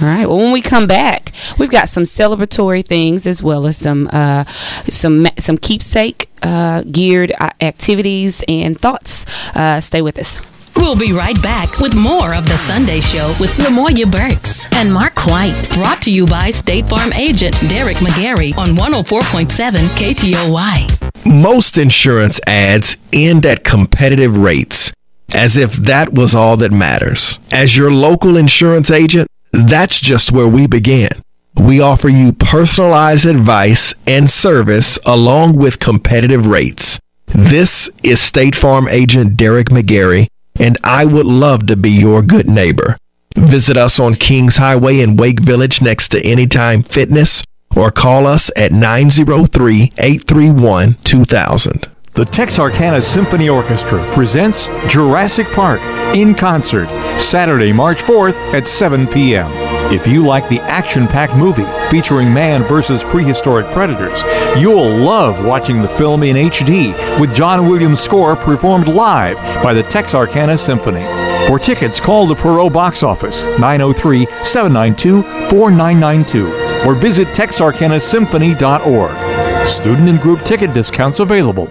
All 0.00 0.08
right. 0.08 0.26
Well, 0.26 0.38
when 0.38 0.52
we 0.52 0.62
come 0.62 0.86
back, 0.86 1.32
we've 1.58 1.70
got 1.70 1.88
some 1.88 2.04
celebratory 2.04 2.84
things 2.84 3.26
as 3.26 3.42
well 3.42 3.66
as 3.66 3.76
some 3.76 4.08
uh, 4.12 4.44
some 4.88 5.26
some 5.38 5.58
keepsake 5.58 6.30
uh, 6.42 6.82
geared 6.84 7.32
uh, 7.38 7.50
activities 7.60 8.42
and 8.48 8.80
thoughts. 8.80 9.26
Uh, 9.54 9.80
stay 9.80 10.00
with 10.00 10.18
us. 10.18 10.40
We'll 10.76 10.96
be 10.98 11.12
right 11.12 11.40
back 11.42 11.78
with 11.78 11.94
more 11.94 12.34
of 12.34 12.44
The 12.46 12.56
Sunday 12.58 13.00
Show 13.00 13.34
with 13.40 13.50
Lamoya 13.56 14.10
Burks 14.10 14.66
and 14.74 14.92
Mark 14.92 15.26
White. 15.26 15.68
Brought 15.74 16.02
to 16.02 16.10
you 16.10 16.26
by 16.26 16.50
State 16.50 16.86
Farm 16.88 17.12
agent 17.12 17.58
Derek 17.68 17.98
McGarry 17.98 18.56
on 18.56 18.68
104.7 18.68 19.86
KTOY. 19.96 21.32
Most 21.40 21.78
insurance 21.78 22.40
ads 22.46 22.96
end 23.12 23.46
at 23.46 23.64
competitive 23.64 24.36
rates, 24.36 24.92
as 25.32 25.56
if 25.56 25.72
that 25.74 26.12
was 26.12 26.34
all 26.34 26.56
that 26.58 26.72
matters. 26.72 27.38
As 27.50 27.76
your 27.76 27.90
local 27.92 28.36
insurance 28.36 28.90
agent, 28.90 29.28
that's 29.52 30.00
just 30.00 30.32
where 30.32 30.48
we 30.48 30.66
began. 30.66 31.10
We 31.62 31.80
offer 31.80 32.08
you 32.08 32.32
personalized 32.32 33.26
advice 33.26 33.94
and 34.06 34.28
service 34.28 34.98
along 35.04 35.56
with 35.58 35.78
competitive 35.78 36.46
rates. 36.46 36.98
This 37.26 37.90
is 38.02 38.20
State 38.20 38.54
Farm 38.56 38.88
agent 38.88 39.36
Derek 39.36 39.68
McGarry, 39.68 40.26
and 40.58 40.78
I 40.84 41.04
would 41.04 41.26
love 41.26 41.66
to 41.66 41.76
be 41.76 41.90
your 41.90 42.22
good 42.22 42.48
neighbor. 42.48 42.96
Visit 43.36 43.76
us 43.76 43.98
on 43.98 44.14
Kings 44.14 44.56
Highway 44.56 45.00
in 45.00 45.16
Wake 45.16 45.40
Village 45.40 45.80
next 45.80 46.08
to 46.08 46.24
Anytime 46.24 46.82
Fitness 46.82 47.42
or 47.76 47.90
call 47.90 48.26
us 48.26 48.50
at 48.56 48.72
903 48.72 49.92
831 49.98 50.94
2000. 51.04 51.88
The 52.14 52.24
Texarkana 52.26 53.00
Symphony 53.00 53.48
Orchestra 53.48 54.06
presents 54.12 54.66
Jurassic 54.86 55.46
Park 55.48 55.80
in 56.14 56.34
concert 56.34 56.88
Saturday, 57.18 57.72
March 57.72 57.98
4th 57.98 58.34
at 58.52 58.66
7 58.66 59.06
p.m. 59.06 59.71
If 59.92 60.06
you 60.06 60.24
like 60.24 60.48
the 60.48 60.60
action 60.60 61.06
packed 61.06 61.36
movie 61.36 61.66
featuring 61.90 62.32
man 62.32 62.62
versus 62.62 63.04
prehistoric 63.04 63.66
predators, 63.72 64.22
you'll 64.58 64.88
love 64.88 65.44
watching 65.44 65.82
the 65.82 65.88
film 65.88 66.22
in 66.22 66.34
HD 66.34 66.94
with 67.20 67.34
John 67.34 67.68
Williams' 67.68 68.00
score 68.00 68.34
performed 68.34 68.88
live 68.88 69.36
by 69.62 69.74
the 69.74 69.82
Texarkana 69.82 70.56
Symphony. 70.56 71.04
For 71.46 71.58
tickets, 71.58 72.00
call 72.00 72.26
the 72.26 72.34
Perot 72.34 72.72
box 72.72 73.02
office 73.02 73.42
903 73.58 74.24
792 74.42 75.24
4992 75.50 76.88
or 76.88 76.94
visit 76.94 77.28
texarkanasymphony.org. 77.28 79.68
Student 79.68 80.08
and 80.08 80.22
group 80.22 80.42
ticket 80.42 80.72
discounts 80.72 81.20
available. 81.20 81.70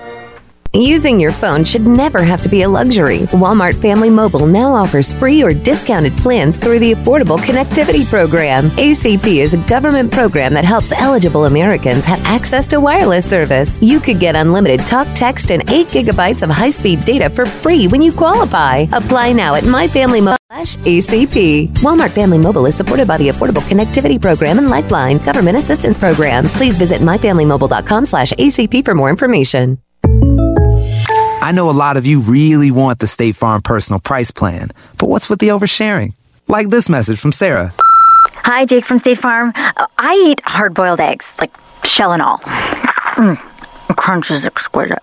Using 0.73 1.19
your 1.19 1.33
phone 1.33 1.65
should 1.65 1.85
never 1.85 2.23
have 2.23 2.41
to 2.43 2.49
be 2.49 2.61
a 2.61 2.69
luxury. 2.69 3.19
Walmart 3.33 3.75
Family 3.75 4.09
Mobile 4.09 4.47
now 4.47 4.73
offers 4.73 5.11
free 5.11 5.43
or 5.43 5.53
discounted 5.53 6.13
plans 6.13 6.59
through 6.59 6.79
the 6.79 6.93
Affordable 6.93 7.37
Connectivity 7.39 8.09
Program. 8.09 8.69
ACP 8.77 9.41
is 9.41 9.53
a 9.53 9.67
government 9.67 10.13
program 10.13 10.53
that 10.53 10.63
helps 10.63 10.93
eligible 10.93 11.43
Americans 11.43 12.05
have 12.05 12.23
access 12.23 12.69
to 12.69 12.79
wireless 12.79 13.29
service. 13.29 13.81
You 13.81 13.99
could 13.99 14.21
get 14.21 14.37
unlimited 14.37 14.79
talk, 14.87 15.07
text, 15.13 15.51
and 15.51 15.69
8 15.69 15.87
gigabytes 15.87 16.41
of 16.41 16.49
high 16.49 16.69
speed 16.69 17.03
data 17.03 17.29
for 17.29 17.45
free 17.45 17.89
when 17.89 18.01
you 18.01 18.13
qualify. 18.13 18.85
Apply 18.93 19.33
now 19.33 19.55
at 19.55 19.65
myfamilymobile. 19.65 20.37
ACP. 20.51 21.69
Walmart 21.79 22.11
Family 22.11 22.37
Mobile 22.37 22.65
is 22.65 22.75
supported 22.75 23.09
by 23.09 23.17
the 23.17 23.27
Affordable 23.27 23.61
Connectivity 23.63 24.21
Program 24.21 24.57
and 24.57 24.69
Lifeline 24.69 25.17
Government 25.17 25.57
Assistance 25.57 25.97
Programs. 25.97 26.53
Please 26.55 26.77
visit 26.77 27.01
myfamilymobile.com 27.01 28.05
slash 28.05 28.31
ACP 28.33 28.85
for 28.85 28.95
more 28.95 29.09
information. 29.09 29.77
I 31.43 31.51
know 31.51 31.71
a 31.71 31.71
lot 31.71 31.97
of 31.97 32.05
you 32.05 32.19
really 32.21 32.69
want 32.69 32.99
the 32.99 33.07
State 33.07 33.35
Farm 33.35 33.63
personal 33.63 33.99
price 33.99 34.29
plan, 34.29 34.69
but 34.99 35.09
what's 35.09 35.27
with 35.27 35.39
the 35.39 35.47
oversharing? 35.47 36.13
Like 36.47 36.69
this 36.69 36.87
message 36.87 37.19
from 37.19 37.31
Sarah. 37.31 37.73
Hi, 38.43 38.65
Jake 38.65 38.85
from 38.85 38.99
State 38.99 39.19
Farm. 39.19 39.51
Uh, 39.55 39.87
I 39.97 40.13
eat 40.27 40.41
hard 40.45 40.75
boiled 40.75 40.99
eggs, 40.99 41.25
like 41.39 41.51
shell 41.83 42.11
and 42.11 42.21
all. 42.21 42.37
Mm, 42.37 43.37
crunch 43.95 44.29
is 44.29 44.45
exquisite. 44.45 45.01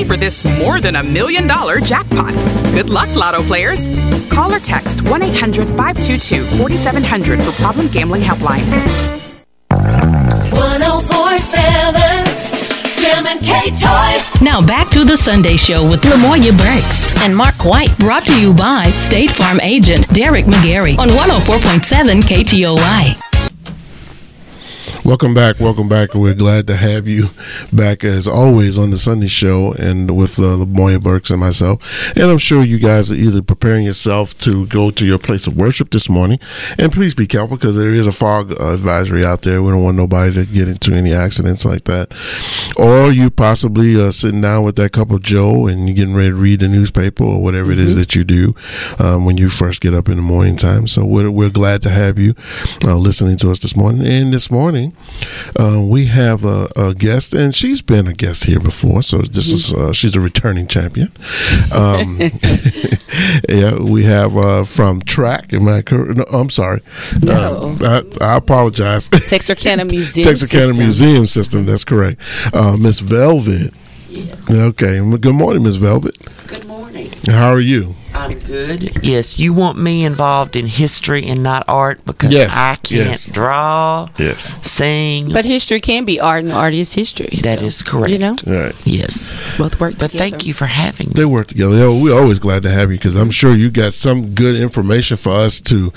play 0.00 0.04
for 0.04 0.16
this 0.16 0.44
more 0.58 0.80
than 0.80 0.96
a 0.96 1.02
million 1.02 1.46
dollar 1.46 1.78
jackpot. 1.80 2.32
Good 2.74 2.88
luck, 2.90 3.08
Lotto 3.14 3.42
players. 3.42 3.88
Call 4.30 4.52
or 4.52 4.58
text 4.58 5.02
1 5.02 5.22
800 5.22 5.66
522 5.68 6.44
4700 6.58 7.42
for 7.42 7.52
Problem 7.62 7.86
Gambling 7.88 8.22
Helpline. 8.22 8.64
1047 9.70 12.00
Jim 13.00 13.26
and 13.26 13.40
KTOY. 13.40 14.42
Now 14.42 14.60
back 14.62 14.90
to 14.90 15.04
the 15.04 15.16
Sunday 15.16 15.56
Show 15.56 15.82
with 15.88 16.02
Lamoya 16.02 16.56
Burks 16.56 17.12
and 17.22 17.36
Mark 17.36 17.64
White, 17.64 17.96
brought 17.98 18.24
to 18.26 18.40
you 18.40 18.52
by 18.54 18.84
State 18.98 19.30
Farm 19.30 19.60
agent 19.60 20.06
Derek 20.14 20.46
McGarry 20.46 20.96
on 20.98 21.08
104.7 21.08 22.22
KTOY. 22.22 23.29
Welcome 25.10 25.34
back. 25.34 25.58
Welcome 25.58 25.88
back. 25.88 26.14
We're 26.14 26.34
glad 26.34 26.68
to 26.68 26.76
have 26.76 27.08
you 27.08 27.30
back 27.72 28.04
as 28.04 28.28
always 28.28 28.78
on 28.78 28.90
the 28.90 28.96
Sunday 28.96 29.26
show 29.26 29.72
and 29.72 30.16
with 30.16 30.38
uh, 30.38 30.42
Lamoya 30.42 31.02
Burks 31.02 31.30
and 31.30 31.40
myself. 31.40 31.82
And 32.14 32.30
I'm 32.30 32.38
sure 32.38 32.62
you 32.62 32.78
guys 32.78 33.10
are 33.10 33.16
either 33.16 33.42
preparing 33.42 33.84
yourself 33.84 34.38
to 34.38 34.68
go 34.68 34.92
to 34.92 35.04
your 35.04 35.18
place 35.18 35.48
of 35.48 35.56
worship 35.56 35.90
this 35.90 36.08
morning. 36.08 36.38
And 36.78 36.92
please 36.92 37.12
be 37.12 37.26
careful 37.26 37.56
because 37.56 37.74
there 37.74 37.92
is 37.92 38.06
a 38.06 38.12
fog 38.12 38.52
uh, 38.52 38.72
advisory 38.72 39.24
out 39.24 39.42
there. 39.42 39.64
We 39.64 39.72
don't 39.72 39.82
want 39.82 39.96
nobody 39.96 40.32
to 40.32 40.46
get 40.46 40.68
into 40.68 40.92
any 40.92 41.12
accidents 41.12 41.64
like 41.64 41.86
that. 41.86 42.12
Or 42.76 43.10
you 43.10 43.30
possibly 43.30 44.00
uh, 44.00 44.12
sitting 44.12 44.42
down 44.42 44.62
with 44.62 44.76
that 44.76 44.92
cup 44.92 45.10
of 45.10 45.22
Joe 45.22 45.66
and 45.66 45.88
you're 45.88 45.96
getting 45.96 46.14
ready 46.14 46.30
to 46.30 46.36
read 46.36 46.60
the 46.60 46.68
newspaper 46.68 47.24
or 47.24 47.42
whatever 47.42 47.72
mm-hmm. 47.72 47.80
it 47.80 47.86
is 47.88 47.96
that 47.96 48.14
you 48.14 48.22
do 48.22 48.54
um, 49.00 49.24
when 49.24 49.38
you 49.38 49.48
first 49.48 49.80
get 49.80 49.92
up 49.92 50.08
in 50.08 50.14
the 50.14 50.22
morning 50.22 50.54
time. 50.54 50.86
So 50.86 51.04
we're, 51.04 51.32
we're 51.32 51.50
glad 51.50 51.82
to 51.82 51.90
have 51.90 52.16
you 52.16 52.36
uh, 52.84 52.94
listening 52.94 53.38
to 53.38 53.50
us 53.50 53.58
this 53.58 53.74
morning. 53.74 54.06
And 54.06 54.32
this 54.32 54.52
morning, 54.52 54.96
uh, 55.58 55.80
we 55.82 56.06
have 56.06 56.44
a, 56.44 56.70
a, 56.76 56.94
guest, 56.94 57.34
and 57.34 57.54
she's 57.54 57.82
been 57.82 58.06
a 58.06 58.14
guest 58.14 58.44
here 58.44 58.60
before, 58.60 59.02
so 59.02 59.18
this 59.18 59.48
is 59.48 59.72
uh, 59.72 59.92
she's 59.92 60.16
a 60.16 60.20
returning 60.20 60.66
champion. 60.66 61.12
Um, 61.72 62.18
yeah, 63.48 63.76
we 63.76 64.04
have 64.04 64.36
uh, 64.36 64.64
from 64.64 65.00
track. 65.02 65.52
Am 65.52 65.68
I 65.68 65.82
correct? 65.82 66.18
No, 66.18 66.24
I'm 66.24 66.50
sorry. 66.50 66.82
No, 67.22 67.76
uh, 67.80 68.02
I, 68.20 68.24
I, 68.24 68.36
apologize. 68.36 69.08
Texarkana 69.08 69.84
Museum. 69.84 70.26
Texarkana 70.28 70.66
System. 70.66 70.84
Museum 70.84 71.26
System. 71.26 71.66
That's 71.66 71.84
correct. 71.84 72.20
Uh, 72.52 72.76
Miss 72.76 73.00
Velvet. 73.00 73.74
Yes. 74.08 74.50
Okay. 74.50 74.98
Good 75.18 75.34
morning, 75.34 75.62
Miss 75.62 75.76
Velvet. 75.76 76.16
Good 76.46 76.66
morning. 76.66 77.10
How 77.26 77.52
are 77.52 77.60
you? 77.60 77.94
I'm 78.20 78.38
good. 78.40 79.02
Yes, 79.02 79.38
you 79.38 79.54
want 79.54 79.78
me 79.78 80.04
involved 80.04 80.54
in 80.54 80.66
history 80.66 81.26
and 81.26 81.42
not 81.42 81.64
art 81.66 82.04
because 82.04 82.30
yes. 82.30 82.52
I 82.54 82.74
can't 82.74 83.08
yes. 83.08 83.26
draw, 83.26 84.10
yes, 84.18 84.54
sing. 84.60 85.32
But 85.32 85.46
history 85.46 85.80
can 85.80 86.04
be 86.04 86.20
art, 86.20 86.44
and 86.44 86.52
art 86.52 86.74
is 86.74 86.92
history. 86.92 87.30
That 87.42 87.60
so, 87.60 87.64
is 87.64 87.82
correct. 87.82 88.10
You 88.10 88.18
know, 88.18 88.36
right? 88.46 88.74
Yes, 88.84 89.34
both 89.56 89.80
work. 89.80 89.94
But 89.94 90.10
together. 90.10 90.18
thank 90.18 90.44
you 90.44 90.52
for 90.52 90.66
having 90.66 91.08
me. 91.08 91.14
They 91.14 91.24
work 91.24 91.48
together. 91.48 91.76
Yeah, 91.76 91.98
we're 91.98 92.14
always 92.14 92.38
glad 92.38 92.62
to 92.64 92.70
have 92.70 92.90
you 92.90 92.98
because 92.98 93.16
I'm 93.16 93.30
sure 93.30 93.54
you 93.54 93.70
got 93.70 93.94
some 93.94 94.34
good 94.34 94.54
information 94.54 95.16
for 95.16 95.32
us 95.32 95.58
to 95.62 95.90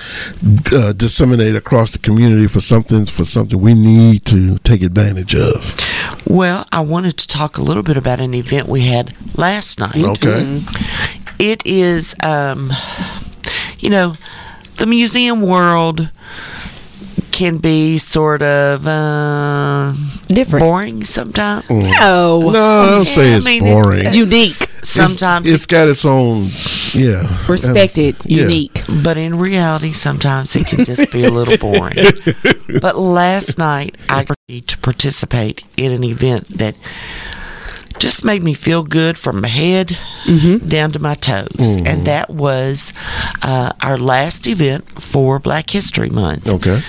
uh, 0.71 0.93
disseminate 0.93 1.57
across 1.57 1.91
the 1.91 1.99
community 1.99 2.47
for 2.47 2.61
something 2.61 3.05
for 3.05 3.25
something 3.25 3.59
we 3.59 3.73
need 3.73 4.23
to 4.27 4.59
take 4.59 4.81
advantage 4.81 5.35
of. 5.35 5.75
Well, 6.25 6.65
I 6.71 6.79
wanted 6.79 7.17
to 7.17 7.27
talk 7.27 7.57
a 7.57 7.61
little 7.61 7.83
bit 7.83 7.97
about 7.97 8.21
an 8.21 8.33
event 8.33 8.69
we 8.69 8.87
had 8.87 9.13
last 9.37 9.77
night. 9.77 9.97
Okay. 9.97 10.41
Mm-hmm. 10.41 11.23
It 11.39 11.65
is, 11.65 12.12
um, 12.21 12.71
you 13.79 13.89
know, 13.89 14.13
the 14.77 14.85
museum 14.85 15.41
world 15.41 16.09
can 17.33 17.57
be 17.57 17.97
sort 17.97 18.43
of 18.43 18.87
uh, 18.87 19.93
different, 20.27 20.63
boring 20.63 21.03
sometimes. 21.03 21.65
Mm. 21.65 21.91
No, 21.99 22.39
no, 22.51 22.85
don't 22.91 23.05
say 23.05 23.31
yeah, 23.31 23.37
it's 23.37 23.45
I 23.45 23.49
mean, 23.49 23.63
boring. 23.63 24.05
It's, 24.05 24.15
unique. 24.15 24.69
Sometimes 24.83 25.47
it's, 25.47 25.55
it's 25.55 25.65
got 25.65 25.87
its 25.87 26.05
own, 26.05 26.49
yeah, 26.93 27.45
respected, 27.47 28.17
yeah. 28.25 28.43
unique. 28.43 28.83
But 29.03 29.17
in 29.17 29.37
reality, 29.37 29.93
sometimes 29.93 30.55
it 30.55 30.67
can 30.67 30.85
just 30.85 31.11
be 31.11 31.25
a 31.25 31.31
little 31.31 31.57
boring. 31.57 32.05
but 32.81 32.97
last 32.97 33.57
night, 33.57 33.97
I 34.09 34.21
agreed 34.21 34.67
to 34.67 34.77
participate 34.77 35.63
in 35.75 35.91
an 35.91 36.03
event 36.03 36.47
that 36.57 36.75
just 38.03 38.25
made 38.25 38.43
me 38.43 38.53
feel 38.53 38.83
good 38.83 39.17
from 39.17 39.39
my 39.39 39.47
head 39.47 39.97
down 40.67 40.91
to 40.91 40.99
my 40.99 41.13
toes. 41.13 41.47
And 41.85 42.05
that 42.05 42.29
was 42.29 42.91
uh, 43.41 43.71
our 43.81 43.97
last 43.97 44.45
event 44.45 45.01
for 45.01 45.39
Black 45.39 45.69
History 45.69 46.09
Month. 46.09 46.45
Okay. 46.45 46.81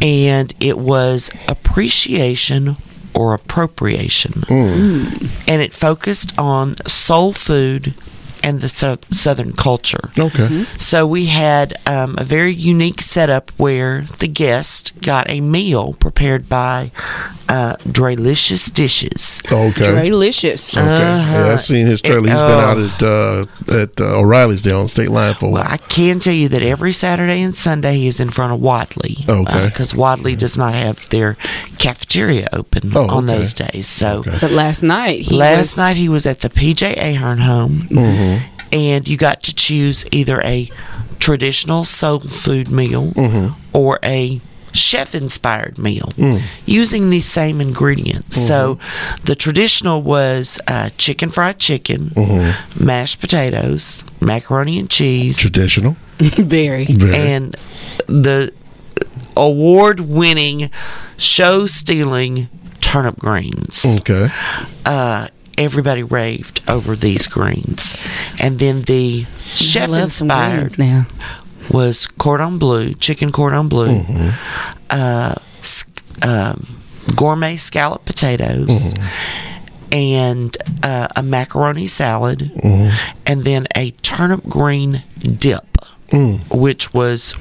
And 0.00 0.54
it 0.60 0.78
was 0.78 1.32
appreciation 1.48 2.76
or 3.12 3.34
appropriation. 3.34 4.32
Mm. 4.42 5.28
And 5.48 5.62
it 5.62 5.74
focused 5.74 6.32
on 6.38 6.76
soul 6.86 7.32
food 7.32 7.94
and 8.42 8.60
the 8.60 8.68
sou- 8.68 8.98
Southern 9.10 9.52
culture. 9.52 10.10
Okay. 10.18 10.42
Mm-hmm. 10.44 10.62
Mhm. 10.62 10.80
So 10.80 11.06
we 11.06 11.26
had 11.26 11.78
um, 11.86 12.14
a 12.18 12.24
very 12.24 12.52
unique 12.54 13.00
setup 13.00 13.50
where 13.56 14.04
the 14.18 14.28
guest 14.28 14.92
got 15.00 15.28
a 15.30 15.40
meal 15.40 15.94
prepared 15.94 16.48
by 16.48 16.90
uh, 17.48 17.76
Drelicious 17.86 18.72
Dishes. 18.72 19.40
Okay. 19.50 20.08
Delicious. 20.08 20.76
Okay. 20.76 20.86
Yeah, 20.88 21.52
I've 21.52 21.60
seen 21.62 21.86
his 21.86 22.00
trailer. 22.00 22.22
He's 22.28 22.40
been 22.40 22.60
out 22.60 22.78
at 22.78 23.02
uh, 23.02 23.44
at 23.82 24.00
uh, 24.00 24.18
O'Reilly's 24.20 24.62
there 24.62 24.76
on 24.76 24.88
State 24.88 25.10
Line 25.10 25.34
for 25.34 25.46
a 25.46 25.50
Well, 25.50 25.62
while. 25.64 25.72
I 25.72 25.76
can 25.76 26.18
tell 26.20 26.32
you 26.34 26.48
that 26.48 26.62
every 26.62 26.92
Saturday 26.92 27.42
and 27.42 27.54
Sunday 27.54 27.94
he 27.96 28.06
is 28.06 28.20
in 28.20 28.30
front 28.30 28.52
of 28.54 28.60
Wadley. 28.60 29.24
Okay. 29.28 29.66
Because 29.66 29.94
Wadley 29.94 30.34
does 30.36 30.56
not 30.56 30.74
have 30.74 31.06
their 31.10 31.36
cafeteria 31.78 32.48
open 32.52 32.92
Oh, 32.94 33.08
on 33.08 33.28
okay. 33.28 33.38
those 33.38 33.52
days. 33.54 33.86
So 33.86 34.22
But 34.40 34.50
last 34.50 34.82
night 34.82 35.20
he 35.22 35.36
last 35.36 35.58
was, 35.72 35.76
night 35.78 35.96
he 35.96 36.08
was 36.08 36.24
at 36.26 36.40
the 36.40 36.48
PJ 36.48 36.96
Ahern 36.96 37.38
home, 37.38 37.88
Mm-hmm. 37.90 38.31
And 38.72 39.06
you 39.06 39.16
got 39.16 39.42
to 39.44 39.54
choose 39.54 40.04
either 40.10 40.40
a 40.42 40.68
traditional 41.18 41.84
soul 41.84 42.20
food 42.20 42.70
meal 42.70 43.12
Mm-hmm. 43.12 43.54
or 43.72 43.98
a 44.02 44.40
chef 44.72 45.14
inspired 45.14 45.76
meal 45.78 46.12
Mm. 46.16 46.42
using 46.64 47.10
these 47.10 47.26
same 47.26 47.60
ingredients. 47.60 48.36
So 48.46 48.76
Mm-hmm. 48.76 49.24
the 49.26 49.34
traditional 49.36 50.00
was 50.02 50.58
uh, 50.66 50.88
chicken 50.96 51.28
fried 51.30 51.58
chicken, 51.58 52.10
Mm-hmm. 52.10 52.84
mashed 52.84 53.20
potatoes, 53.20 54.02
macaroni 54.20 54.78
and 54.78 54.88
cheese, 54.88 55.36
Traditional. 55.38 55.96
very. 56.18 56.86
Very. 56.86 57.14
and 57.16 57.54
the 58.06 58.52
award 59.36 60.00
winning 60.00 60.70
show 61.16 61.66
stealing 61.66 62.48
turnip 62.80 63.18
greens 63.18 63.84
okay. 63.86 64.28
uh, 64.84 65.28
everybody 65.58 66.02
raved 66.02 66.60
over 66.68 66.96
these 66.96 67.26
greens. 67.28 67.96
And 68.40 68.58
then 68.58 68.82
the 68.82 69.26
chef 69.44 69.88
love 69.90 70.02
inspired 70.04 70.74
greens 70.76 70.78
now. 70.78 71.06
was 71.70 72.06
cordon 72.06 72.58
bleu, 72.58 72.94
chicken 72.94 73.32
cordon 73.32 73.68
bleu, 73.68 74.04
uh, 74.90 75.34
um, 76.22 76.66
gourmet 77.16 77.56
scallop 77.56 78.04
potatoes, 78.04 78.94
and 79.90 80.56
uh, 80.82 81.08
a 81.16 81.22
macaroni 81.22 81.86
salad, 81.86 82.50
and 83.26 83.44
then 83.44 83.66
a 83.76 83.90
turnip 84.02 84.42
green 84.48 85.02
dip, 85.38 85.66
which 86.50 86.94
was 86.94 87.34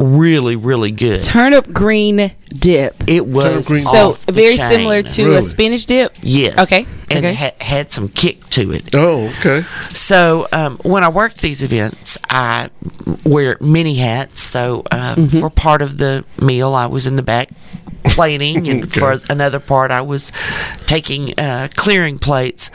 really, 0.00 0.56
really 0.56 0.90
good. 0.90 1.22
Turnip 1.22 1.72
green 1.72 2.32
dip. 2.48 2.96
It 3.06 3.26
was 3.26 3.66
green 3.66 3.80
So 3.80 4.10
off 4.10 4.26
the 4.26 4.32
very 4.32 4.56
chain. 4.56 4.68
similar 4.68 5.02
to 5.02 5.24
Really? 5.24 5.36
a 5.36 5.42
spinach 5.42 5.86
dip. 5.86 6.16
Yes. 6.22 6.58
Okay, 6.58 6.86
And 7.16 7.24
okay. 7.26 7.34
ha- 7.34 7.64
had 7.64 7.92
some 7.92 8.08
kick 8.08 8.48
to 8.50 8.72
it. 8.72 8.94
Oh, 8.94 9.28
okay. 9.40 9.64
So 9.92 10.46
um, 10.52 10.78
when 10.82 11.04
I 11.04 11.08
work 11.08 11.34
these 11.34 11.62
events, 11.62 12.18
I 12.30 12.70
wear 13.24 13.56
many 13.60 13.94
hats. 13.96 14.40
So 14.40 14.82
uh, 14.90 15.14
Mm-hmm. 15.16 15.40
for 15.40 15.50
part 15.50 15.82
of 15.82 15.98
the 15.98 16.24
meal, 16.42 16.74
I 16.74 16.86
was 16.86 17.06
in 17.06 17.16
the 17.16 17.22
back 17.22 17.48
plating, 18.04 18.68
and 18.68 18.84
Okay. 18.84 19.00
for 19.00 19.20
another 19.30 19.60
part, 19.60 19.90
I 19.90 20.00
was 20.02 20.30
taking 20.86 21.38
uh, 21.38 21.68
clearing 21.74 22.18
plates. 22.18 22.70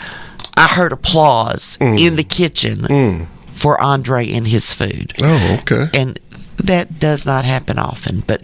I 0.58 0.67
heard 0.67 0.91
applause 0.91 1.77
Mm. 1.79 2.00
in 2.00 2.15
the 2.15 2.24
kitchen 2.24 3.27
for 3.53 3.79
Andre 3.81 4.29
and 4.31 4.48
his 4.48 4.74
food 4.74 5.13
Oh, 5.22 5.58
okay. 5.62 5.88
and 5.93 6.19
that 6.58 7.00
does 7.00 7.25
not 7.25 7.46
happen 7.46 7.77
often. 7.79 8.24
But 8.27 8.41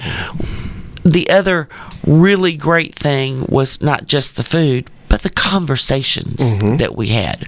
the 1.04 1.30
other 1.30 1.68
really 2.06 2.56
great 2.58 2.96
thing 2.96 3.46
was 3.50 3.82
not 3.82 4.08
just 4.08 4.36
the 4.38 4.44
food, 4.44 4.90
but 5.16 5.22
the 5.24 5.30
conversations 5.30 6.42
Mm-hmm. 6.42 6.76
that 6.78 6.94
we 6.98 7.08
had. 7.08 7.48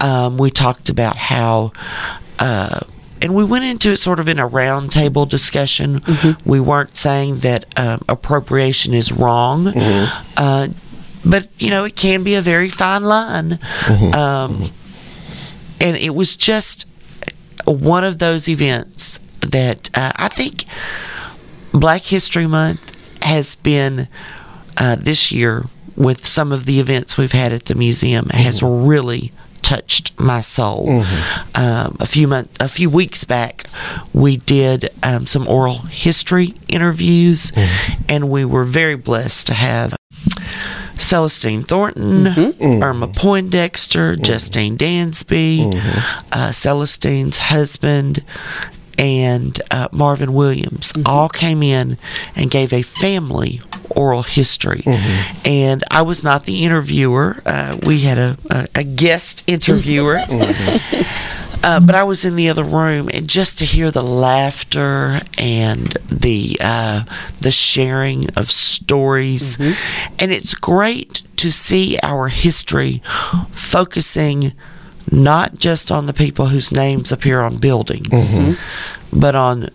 Um, 0.00 0.38
we 0.38 0.48
talked 0.52 0.90
about 0.90 1.16
how. 1.16 1.72
Uh, 2.38 2.80
and 3.20 3.34
we 3.34 3.42
went 3.42 3.64
into 3.64 3.90
it 3.90 3.96
sort 3.96 4.20
of 4.20 4.28
in 4.28 4.38
a 4.38 4.48
roundtable 4.48 5.28
discussion. 5.28 6.02
We 6.44 6.60
weren't 6.60 6.96
saying 6.96 7.40
that 7.40 7.64
um, 7.76 8.00
appropriation 8.08 8.94
is 8.94 9.10
wrong, 9.10 9.66
uh, 10.36 10.68
but 11.24 11.48
you 11.58 11.70
know 11.70 11.84
it 11.84 11.96
can 11.96 12.22
be 12.22 12.34
a 12.36 12.42
very 12.42 12.68
fine 12.70 13.02
line. 13.02 13.58
Um, 14.14 14.70
and 15.80 15.96
it 15.96 16.14
was 16.14 16.36
just 16.36 16.86
one 17.64 18.04
of 18.04 18.18
those 18.20 18.48
events 18.48 19.18
that 19.40 19.90
uh, 19.98 20.12
I 20.14 20.28
think 20.28 20.64
Black 21.72 22.02
History 22.02 22.46
Month 22.46 22.96
has 23.24 23.56
been 23.56 24.06
uh, 24.76 24.94
this 24.96 25.30
year 25.32 25.66
with 26.00 26.26
some 26.26 26.50
of 26.50 26.64
the 26.64 26.80
events 26.80 27.18
we've 27.18 27.32
had 27.32 27.52
at 27.52 27.66
the 27.66 27.74
museum 27.74 28.30
has 28.30 28.60
mm-hmm. 28.60 28.86
really 28.86 29.32
touched 29.60 30.18
my 30.18 30.40
soul. 30.40 30.86
Mm-hmm. 30.88 31.62
Um, 31.62 31.96
a 32.00 32.06
few 32.06 32.26
month, 32.26 32.56
a 32.58 32.68
few 32.68 32.88
weeks 32.88 33.24
back, 33.24 33.66
we 34.14 34.38
did 34.38 34.88
um, 35.02 35.26
some 35.26 35.46
oral 35.46 35.80
history 35.82 36.54
interviews, 36.68 37.50
mm-hmm. 37.50 38.02
and 38.08 38.30
we 38.30 38.46
were 38.46 38.64
very 38.64 38.96
blessed 38.96 39.46
to 39.48 39.54
have 39.54 39.94
Celestine 40.96 41.62
Thornton, 41.62 42.26
Irma 42.82 43.08
Poindexter, 43.08 44.16
Justine 44.16 44.78
Dansby, 44.78 45.74
uh, 46.32 46.52
Celestine's 46.52 47.38
husband, 47.38 48.24
and 49.00 49.60
uh, 49.70 49.88
Marvin 49.90 50.34
Williams 50.34 50.92
all 51.06 51.30
came 51.30 51.62
in 51.62 51.96
and 52.36 52.50
gave 52.50 52.72
a 52.72 52.82
family 52.82 53.62
oral 53.88 54.22
history. 54.22 54.82
And 55.44 55.82
I 55.90 56.02
was 56.02 56.22
not 56.22 56.44
the 56.44 56.64
interviewer, 56.64 57.42
uh, 57.46 57.78
we 57.82 58.00
had 58.00 58.18
a, 58.18 58.36
a, 58.50 58.68
a 58.76 58.84
guest 58.84 59.42
interviewer. 59.46 60.20
Uh, 61.62 61.78
but 61.78 61.94
I 61.94 62.04
was 62.04 62.24
in 62.24 62.36
the 62.36 62.48
other 62.48 62.64
room, 62.64 63.10
and 63.12 63.28
just 63.28 63.58
to 63.58 63.66
hear 63.66 63.90
the 63.90 64.02
laughter 64.02 65.20
and 65.36 65.90
the 66.08 66.56
uh, 66.58 67.04
the 67.42 67.50
sharing 67.50 68.30
of 68.30 68.50
stories, 68.50 69.58
and 69.60 70.32
it's 70.32 70.54
great 70.54 71.22
to 71.36 71.50
see 71.52 71.98
our 72.02 72.28
history 72.28 73.02
focusing 73.50 74.54
not 75.10 75.56
just 75.58 75.90
on 75.90 76.06
the 76.06 76.12
people 76.14 76.46
whose 76.46 76.70
names 76.72 77.10
appear 77.12 77.40
on 77.40 77.56
buildings, 77.58 78.38
but 79.12 79.34
on 79.34 79.70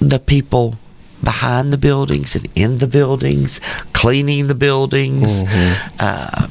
the 0.00 0.18
people 0.18 0.78
behind 1.24 1.72
the 1.72 1.78
buildings 1.78 2.36
and 2.36 2.48
in 2.54 2.78
the 2.78 2.86
buildings, 2.86 3.60
cleaning 3.92 4.46
the 4.46 4.54
buildings. 4.54 5.42
Uh, 5.98 6.48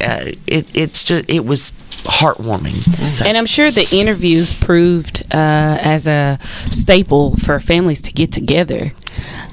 uh, 0.00 0.24
it, 0.46 0.70
it's 0.74 1.02
just 1.02 1.28
it 1.28 1.44
was 1.44 1.72
heartwarming. 2.04 2.76
So- 3.04 3.24
And 3.26 3.36
I'm 3.36 3.46
sure 3.46 3.70
the 3.70 3.88
interviews 3.90 4.52
proved 4.52 5.22
uh, 5.32 5.78
as 5.82 6.06
a 6.06 6.38
staple 6.70 7.36
for 7.36 7.58
families 7.60 8.00
to 8.02 8.12
get 8.12 8.30
together. 8.32 8.92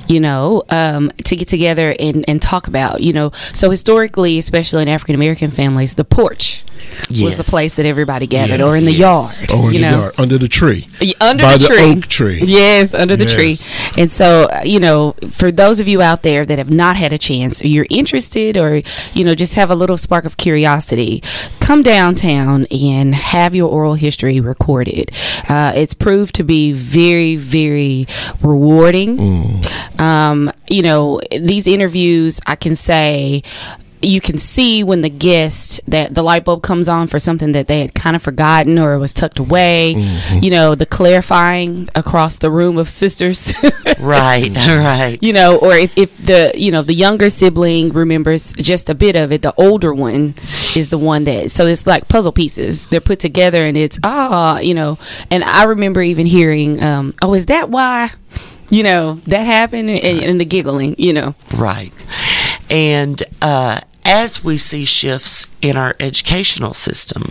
You 0.08 0.20
know, 0.20 0.62
um, 0.70 1.12
to 1.24 1.36
get 1.36 1.48
together 1.48 1.96
and, 2.00 2.24
and 2.28 2.40
talk 2.40 2.68
about, 2.68 3.02
you 3.02 3.12
know, 3.12 3.32
so 3.54 3.72
historically, 3.72 4.38
especially 4.38 4.84
in 4.84 4.88
African 4.88 5.16
American 5.16 5.50
families, 5.50 5.96
the 5.96 6.04
porch 6.06 6.64
was 7.10 7.20
Yes. 7.20 7.38
the 7.38 7.44
place 7.44 7.74
that 7.76 7.88
everybody 7.88 8.28
gathered, 8.28 8.60
Yes. 8.60 8.62
or 8.62 8.76
in 8.78 8.86
the 8.86 8.92
Yes. 8.92 9.36
yard, 9.40 9.52
Or 9.52 9.70
in 9.70 9.74
you 9.74 9.80
the 9.82 9.92
know, 9.92 9.98
yard, 9.98 10.14
under 10.20 10.38
the 10.38 10.48
tree. 10.48 10.88
Under 11.20 11.44
By 11.44 11.58
the 11.58 11.68
the 11.68 11.96
oak 11.98 12.06
tree. 12.08 12.44
Yes, 12.46 12.94
under 12.94 13.16
the 13.16 13.26
tree. 13.26 13.58
And 13.98 14.12
so, 14.12 14.44
uh, 14.44 14.62
you 14.64 14.80
know, 14.80 15.16
for 15.32 15.52
those 15.52 15.80
of 15.80 15.88
you 15.88 16.04
out 16.04 16.22
there 16.22 16.46
that 16.46 16.60
have 16.60 16.70
not 16.70 16.96
had 16.98 17.12
a 17.12 17.18
chance, 17.18 17.64
or 17.64 17.68
you're 17.68 17.88
interested, 17.90 18.58
or 18.60 18.84
you 19.16 19.24
know, 19.24 19.34
just 19.34 19.56
have 19.56 19.72
a 19.72 19.76
little 19.76 19.98
spark 19.98 20.26
of 20.26 20.38
curiosity, 20.38 21.24
come 21.60 21.82
downtown 21.82 22.68
and 22.70 23.16
have 23.16 23.56
your 23.56 23.70
oral 23.70 23.96
history 23.96 24.40
recorded. 24.40 25.10
Uh, 25.50 25.72
it's 25.76 25.96
proved 25.96 26.36
to 26.36 26.44
be 26.44 26.72
very, 26.74 27.36
very 27.38 28.06
rewarding. 28.42 29.55
Um, 30.00 30.52
you 30.68 30.82
know, 30.82 31.22
these 31.32 31.68
interviews, 31.68 32.40
I 32.46 32.56
can 32.56 32.76
say 32.76 33.44
you 34.06 34.22
can 34.22 34.38
see 34.38 34.84
when 34.84 35.02
the 35.02 35.10
guest 35.10 35.82
that 35.88 36.14
the 36.14 36.22
light 36.22 36.46
bulb 36.46 36.62
comes 36.62 36.88
on 36.88 37.08
for 37.08 37.18
something 37.20 37.54
that 37.54 37.68
they 37.68 37.82
had 37.82 37.96
kind 37.96 38.16
of 38.16 38.22
forgotten 38.22 38.78
or 38.78 38.98
was 39.00 39.14
tucked 39.14 39.40
away 39.40 39.96
you 40.42 40.50
know 40.50 40.76
the 40.76 40.86
clarifying 40.86 41.90
across 41.96 42.38
the 42.38 42.52
room 42.52 42.78
of 42.78 42.90
sisters. 42.90 43.54
Right, 44.00 44.54
right. 44.56 45.18
you 45.22 45.32
know 45.32 45.58
or 45.58 45.74
if, 45.74 45.98
if 45.98 46.18
the 46.18 46.52
you 46.56 46.72
know 46.72 46.82
the 46.82 46.94
younger 46.94 47.30
sibling 47.30 47.94
remembers 47.94 48.52
just 48.54 48.90
a 48.90 48.96
bit 48.96 49.16
of 49.16 49.32
it 49.32 49.42
the 49.42 49.54
older 49.58 49.94
one 49.94 50.36
is 50.76 50.90
the 50.90 50.98
one 50.98 51.24
that 51.24 51.50
so 51.52 51.66
it's 51.66 51.88
like 51.88 52.08
puzzle 52.08 52.32
pieces. 52.32 52.88
They're 52.88 53.00
put 53.00 53.20
together 53.20 53.66
and 53.66 53.78
it's 53.78 54.00
ah 54.04 54.60
you 54.60 54.74
know. 54.74 54.98
And 55.32 55.44
i 55.44 55.64
remember 55.64 56.02
even 56.02 56.26
hearing 56.26 56.84
um 56.84 57.14
oh 57.22 57.34
is 57.34 57.46
that 57.48 57.70
why 57.70 58.12
you 58.70 58.84
know 58.84 59.16
that 59.28 59.44
happened 59.44 59.90
and, 59.90 60.24
and 60.24 60.40
the 60.42 60.46
giggling 60.46 60.96
you 60.98 61.14
know 61.14 61.36
Right. 61.54 61.94
And 62.70 63.22
uh, 63.42 63.82
as 64.04 64.44
we 64.44 64.58
see 64.58 64.86
shifts 64.86 65.46
in 65.62 65.78
our 65.78 65.96
educational 66.00 66.74
system, 66.74 67.24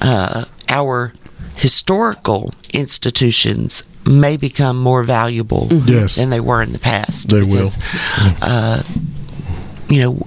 uh, 0.00 0.46
our 0.70 1.12
historical 1.54 2.50
institutions 2.72 3.82
may 4.06 4.38
become 4.38 4.78
more 4.80 5.02
valuable 5.02 5.68
Yes. 5.86 6.14
than 6.16 6.30
they 6.30 6.40
were 6.40 6.62
in 6.62 6.72
the 6.72 6.78
past. 6.78 7.28
They 7.28 7.42
will. 7.42 7.68
Uh, 8.40 8.82
you 9.90 10.00
know, 10.00 10.26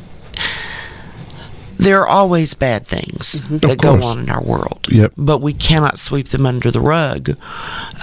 there 1.78 2.00
are 2.02 2.08
always 2.08 2.54
bad 2.54 2.86
things 2.86 3.42
that 3.50 3.80
go 3.80 4.04
on 4.04 4.20
in 4.20 4.30
our 4.30 4.44
world. 4.44 4.86
Yep. 4.92 5.14
But 5.18 5.40
we 5.40 5.54
cannot 5.54 5.98
sweep 5.98 6.28
them 6.30 6.46
under 6.46 6.70
the 6.70 6.82
rug. 6.82 7.36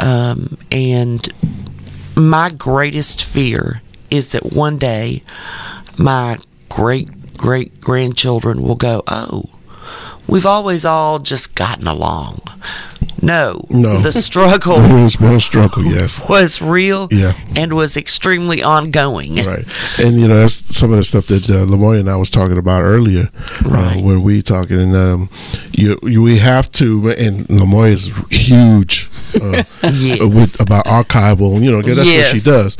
Um, 0.01 0.59
and 0.73 1.29
my 2.19 2.51
greatest 2.51 3.23
fear 3.23 3.83
is 4.11 4.33
that 4.33 4.53
one 4.53 4.79
day 4.79 5.23
my 5.97 6.39
great 6.69 7.37
great 7.37 7.81
grandchildren 7.81 8.61
will 8.63 8.75
go, 8.75 9.03
Oh, 9.07 9.45
we've 10.27 10.47
always 10.47 10.85
all 10.85 11.19
just 11.21 11.55
gotten 11.55 11.87
along. 11.87 12.41
No. 13.23 13.65
No. 13.71 13.99
The 13.99 14.13
struggle 14.21 14.77
it's 15.05 15.17
been 15.17 15.35
a 15.35 15.41
struggle, 15.41 15.85
yes. 15.85 16.21
was 16.29 16.61
real 16.63 17.09
Yeah. 17.11 17.33
and 17.57 17.73
was 17.75 17.97
extremely 17.97 18.63
ongoing. 18.63 19.37
Right, 19.37 19.67
and 19.99 20.21
you 20.21 20.29
know 20.29 20.41
that's 20.41 20.77
some 20.77 20.93
of 20.93 20.99
the 20.99 21.05
stuff 21.05 21.27
that 21.27 21.49
uh, 21.51 21.65
Lamoya 21.67 22.01
and 22.01 22.11
I 22.11 22.17
was 22.17 22.31
talking 22.31 22.59
about 22.59 22.83
earlier 22.83 23.31
uh, 23.67 23.95
when 23.97 24.23
we 24.23 24.43
talking. 24.43 24.79
And 24.81 24.97
um, 24.97 25.31
you, 25.73 25.99
you 26.03 26.23
we 26.23 26.39
have 26.39 26.71
to, 26.73 27.11
and 27.11 27.47
Lamoya 27.49 27.91
is 27.93 28.11
huge 28.31 29.11
uh, 29.41 29.63
Yes. 29.83 30.21
with 30.21 30.61
about 30.61 30.85
archival. 30.87 31.63
You 31.63 31.73
know, 31.73 31.83
that's 31.83 31.99
what 31.99 32.27
she 32.37 32.41
does, 32.41 32.77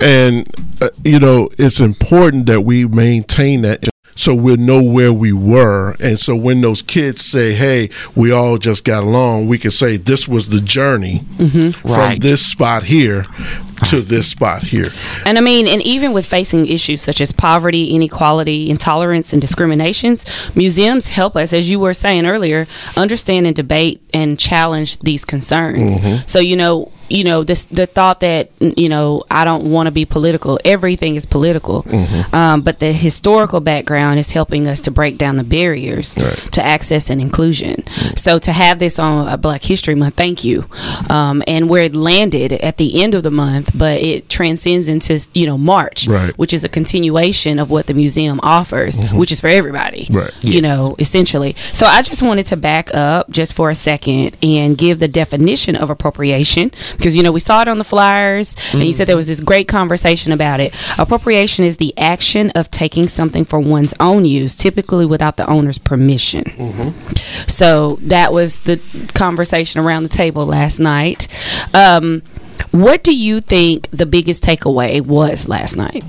and 0.00 0.46
uh, 0.82 0.90
you 1.04 1.18
know 1.18 1.48
it's 1.58 1.80
important 1.80 2.46
that 2.46 2.60
we 2.62 2.86
maintain 2.86 3.62
that. 3.62 3.88
So 4.18 4.34
we'll 4.34 4.56
know 4.56 4.82
where 4.82 5.12
we 5.12 5.32
were, 5.32 5.94
and 6.00 6.18
so 6.18 6.34
when 6.34 6.60
those 6.60 6.82
kids 6.82 7.24
say, 7.24 7.54
"Hey, 7.54 7.88
we 8.16 8.32
all 8.32 8.58
just 8.58 8.82
got 8.82 9.04
along," 9.04 9.46
we 9.46 9.58
can 9.58 9.70
say 9.70 9.96
this 9.96 10.26
was 10.26 10.48
the 10.48 10.60
journey 10.60 11.22
Mhm. 11.38 11.72
from 11.72 11.90
Right. 11.92 12.20
this 12.20 12.44
spot 12.44 12.82
here 12.82 13.26
to 13.86 14.00
this 14.00 14.26
spot 14.26 14.64
here. 14.64 14.90
And 15.24 15.38
I 15.38 15.40
mean, 15.40 15.68
and 15.68 15.80
even 15.82 16.12
with 16.12 16.26
facing 16.26 16.66
issues 16.66 17.00
such 17.00 17.20
as 17.20 17.30
poverty, 17.30 17.84
inequality, 17.94 18.68
intolerance, 18.70 19.32
and 19.32 19.40
discriminations, 19.40 20.26
museums 20.56 21.06
help 21.10 21.36
us, 21.36 21.52
as 21.52 21.70
you 21.70 21.78
were 21.78 21.94
saying 21.94 22.26
earlier, 22.26 22.66
understand 22.96 23.46
and 23.46 23.54
debate 23.54 24.00
and 24.12 24.36
challenge 24.36 24.98
these 25.04 25.24
concerns. 25.24 25.96
Mhm. 26.00 26.22
So 26.26 26.40
you 26.40 26.56
know, 26.56 26.90
you 27.08 27.24
know, 27.24 27.42
this 27.44 27.64
the 27.66 27.86
thought 27.86 28.20
that 28.20 28.50
you 28.60 28.88
know 28.88 29.22
I 29.30 29.44
don't 29.44 29.70
want 29.70 29.86
to 29.86 29.90
be 29.90 30.04
political. 30.04 30.58
Everything 30.64 31.16
is 31.16 31.26
political, 31.26 31.82
Mhm. 31.84 32.32
um, 32.34 32.60
but 32.62 32.78
the 32.80 32.92
historical 32.92 33.60
background 33.60 34.18
is 34.18 34.30
helping 34.32 34.66
us 34.68 34.80
to 34.82 34.90
break 34.90 35.18
down 35.18 35.36
the 35.36 35.44
barriers 35.44 36.14
to 36.52 36.64
access 36.64 37.10
and 37.10 37.20
inclusion. 37.20 37.84
So 38.16 38.38
to 38.38 38.52
have 38.52 38.78
this 38.78 38.98
on 38.98 39.28
a 39.28 39.36
Black 39.36 39.62
History 39.64 39.94
Month, 39.94 40.14
thank 40.16 40.44
you. 40.44 40.66
Um, 41.10 41.42
and 41.46 41.68
where 41.68 41.84
it 41.84 41.94
landed 41.94 42.52
at 42.52 42.76
the 42.76 43.02
end 43.02 43.14
of 43.14 43.22
the 43.22 43.30
month, 43.30 43.70
but 43.74 44.00
it 44.00 44.28
transcends 44.28 44.88
into 44.88 45.18
you 45.34 45.46
know 45.46 45.58
March, 45.58 46.06
Right. 46.08 46.36
which 46.38 46.52
is 46.52 46.64
a 46.64 46.68
continuation 46.68 47.58
of 47.58 47.70
what 47.70 47.86
the 47.86 47.94
museum 47.94 48.40
offers, 48.42 49.02
Mhm. 49.02 49.12
which 49.14 49.32
is 49.32 49.40
for 49.40 49.48
everybody, 49.48 50.06
Right. 50.10 50.30
You 50.42 50.60
know, 50.60 50.94
essentially. 50.98 51.54
So 51.72 51.86
I 51.86 52.02
just 52.02 52.22
wanted 52.22 52.46
to 52.46 52.56
back 52.56 52.94
up 52.94 53.30
just 53.30 53.52
for 53.54 53.70
a 53.70 53.74
second 53.74 54.36
and 54.42 54.76
give 54.76 54.98
the 54.98 55.08
definition 55.08 55.76
of 55.76 55.90
appropriation 55.90 56.70
because 56.98 57.16
you 57.16 57.22
know 57.22 57.32
we 57.32 57.40
saw 57.40 57.62
it 57.62 57.68
on 57.68 57.78
the 57.78 57.84
flyers 57.84 58.54
and 58.72 58.82
you 58.82 58.92
said 58.92 59.06
there 59.06 59.16
was 59.16 59.28
this 59.28 59.40
great 59.40 59.68
conversation 59.68 60.32
about 60.32 60.60
it. 60.60 60.74
Appropriation 60.98 61.64
is 61.64 61.78
the 61.78 61.96
action 61.96 62.50
of 62.50 62.70
taking 62.70 63.08
something 63.08 63.44
for 63.46 63.58
one's 63.58 63.94
own 63.98 64.24
use, 64.26 64.54
typically 64.54 65.06
without 65.06 65.36
the 65.38 65.46
owner's 65.48 65.78
permission. 65.78 66.44
So 67.46 67.98
that 68.02 68.32
was 68.32 68.60
the 68.60 68.80
conversation 69.14 69.80
around 69.80 70.02
the 70.02 70.08
table 70.10 70.44
last 70.44 70.78
night. 70.78 71.28
Um, 71.72 72.22
what 72.72 73.02
do 73.04 73.16
you 73.16 73.40
think 73.40 73.88
the 73.90 74.04
biggest 74.06 74.42
takeaway 74.42 75.00
was 75.04 75.48
last 75.48 75.76
night? 75.76 76.04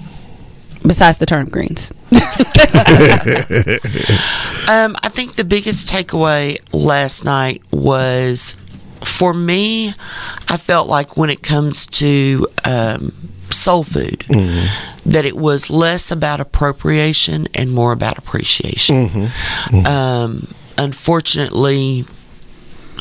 Besides 0.85 1.17
the 1.19 1.25
turnip 1.25 1.51
greens, 1.51 1.93
Um, 4.67 4.95
I 5.03 5.09
think 5.09 5.35
the 5.35 5.43
biggest 5.43 5.87
takeaway 5.87 6.59
last 6.71 7.25
night 7.25 7.61
was 7.71 8.55
for 9.03 9.33
me, 9.33 9.93
I 10.49 10.57
felt 10.57 10.87
like 10.87 11.15
when 11.17 11.29
it 11.29 11.41
comes 11.43 11.85
to 11.87 12.47
um, 12.65 13.13
soul 13.51 13.83
food, 13.83 14.25
that 15.05 15.25
it 15.25 15.37
was 15.37 15.69
less 15.69 16.11
about 16.11 16.39
appropriation 16.39 17.47
and 17.55 17.71
more 17.71 17.91
about 17.91 18.17
appreciation. 18.17 19.31
Um, 19.85 20.47
unfortunately, 20.77 22.05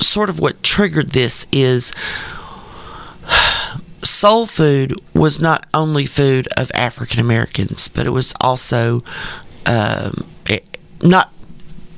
sort 0.01 0.31
of 0.31 0.39
what 0.41 0.63
triggered 0.63 1.11
this 1.11 1.47
is 1.53 1.93
soul 4.03 4.47
food 4.47 4.95
was 5.15 5.41
not 5.41 5.67
only 5.75 6.07
food 6.07 6.49
of 6.57 6.71
African 6.75 7.21
Americans, 7.21 7.89
but 7.89 8.07
it 8.07 8.11
was 8.11 8.33
also 8.41 9.03
um, 9.67 10.25
it, 10.49 10.79
not 11.03 11.33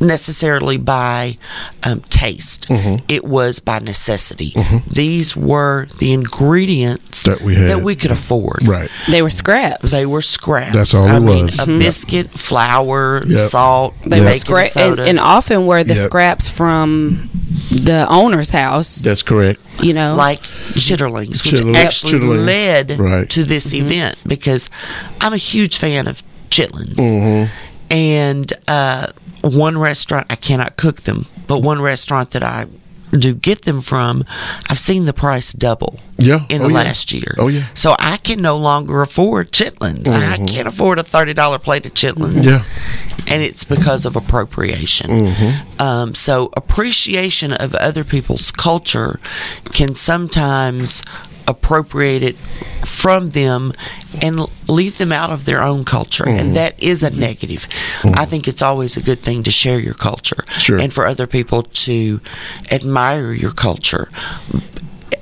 necessarily 0.00 0.76
by 0.78 1.36
um, 1.82 2.00
taste. 2.08 2.68
Mm-hmm. 2.68 3.04
It 3.08 3.24
was 3.24 3.60
by 3.60 3.78
necessity. 3.80 4.54
These 4.86 5.36
were 5.36 5.86
the 5.98 6.12
ingredients 6.12 7.22
That 7.24 7.42
we 7.42 7.54
had. 7.54 7.68
that 7.68 7.82
we 7.82 7.94
could 7.96 8.10
afford. 8.10 8.66
Right. 8.66 8.90
they 9.08 9.22
were 9.22 9.30
scraps. 9.30 9.90
They 9.92 10.06
were 10.06 10.22
scraps. 10.22 10.74
That's 10.74 10.94
all 10.94 11.06
I 11.06 11.16
it 11.16 11.20
mean, 11.20 11.44
was. 11.46 11.58
a 11.58 11.64
Mhm. 11.66 11.78
biscuit, 11.78 12.30
flour, 12.30 13.24
Yep. 13.26 13.50
salt, 13.50 13.94
They 14.06 14.20
were 14.20 14.26
baking 14.26 14.54
scra- 14.54 14.62
and, 14.64 14.72
soda. 14.72 15.04
and 15.04 15.20
often 15.20 15.66
were 15.66 15.84
the 15.84 15.94
Yep. 15.94 16.04
scraps 16.04 16.48
from 16.48 17.28
the 17.70 18.06
owner's 18.08 18.50
house. 18.50 18.96
That's 18.96 19.22
correct. 19.22 19.60
You 19.82 19.92
know, 19.92 20.14
like 20.14 20.42
chitterlings, 20.74 21.44
which 21.44 21.54
Chitterling- 21.60 21.76
actually 21.76 22.14
chitterlings. 22.14 22.46
led 22.46 22.98
Right. 22.98 23.28
to 23.30 23.44
this 23.44 23.74
event 23.74 24.16
because 24.26 24.68
I'm 25.20 25.32
a 25.32 25.36
huge 25.38 25.76
fan 25.76 26.06
of 26.08 26.22
chitlins. 26.50 26.94
Mm-hmm. 26.96 27.52
And 27.92 28.52
uh, 28.68 29.08
one 29.42 29.79
restaurant, 29.79 30.26
I 30.31 30.37
cannot 30.37 30.76
cook 30.76 31.03
them, 31.03 31.26
but 31.46 31.59
one 31.59 31.81
restaurant 31.81 32.31
that 32.33 32.44
I 32.44 32.66
do 33.11 33.35
get 33.35 33.62
them 33.62 33.81
from, 33.81 34.24
I've 34.68 34.79
seen 34.79 35.05
the 35.05 35.12
price 35.12 35.53
double 35.53 35.98
Yeah. 36.16 36.44
in 36.48 36.61
Oh, 36.62 36.66
the 36.68 36.70
yeah. 36.72 36.76
last 36.85 37.12
year. 37.12 37.35
Oh, 37.38 37.48
yeah. 37.48 37.64
So 37.74 37.96
I 37.98 38.18
can 38.18 38.40
no 38.40 38.57
longer 38.57 39.03
afford 39.03 39.50
chitlins. 39.50 40.07
I 40.09 40.37
Mhm. 40.38 40.46
can't 40.48 40.68
afford 40.68 41.00
a 41.00 41.03
$30 41.03 41.59
plate 41.59 41.85
of 41.87 41.94
chitlins. 41.94 42.44
Yeah. 42.44 42.62
And 43.26 43.42
it's 43.42 43.64
because 43.64 44.05
of 44.07 44.14
appropriation. 44.14 45.11
Mm-hmm. 45.35 45.83
Um, 45.83 46.14
so 46.14 46.50
appreciation 46.57 47.53
of 47.53 47.74
other 47.74 48.05
people's 48.05 48.53
culture 48.53 49.18
can 49.72 49.96
sometimes 49.96 51.03
appropriate 51.48 52.22
it 52.22 52.37
from 52.85 53.31
them 53.31 53.72
and 54.22 54.46
leave 54.68 54.98
them 54.98 55.12
out 55.12 55.31
of 55.31 55.44
their 55.44 55.62
own 55.62 55.85
culture, 55.85 56.24
Mhm. 56.24 56.40
and 56.40 56.57
that 56.57 56.74
is 56.79 57.03
a 57.03 57.11
negative. 57.11 57.66
I 58.05 58.24
think 58.24 58.46
it's 58.48 58.62
always 58.62 58.96
a 58.96 59.00
good 59.00 59.22
thing 59.22 59.42
to 59.44 59.50
share 59.50 59.79
your 59.79 59.94
culture 59.94 60.44
Sure. 60.59 60.79
and 60.79 60.92
for 60.92 61.07
other 61.07 61.26
people 61.26 61.62
to 61.62 62.20
admire 62.70 63.33
your 63.33 63.53
culture, 63.53 64.09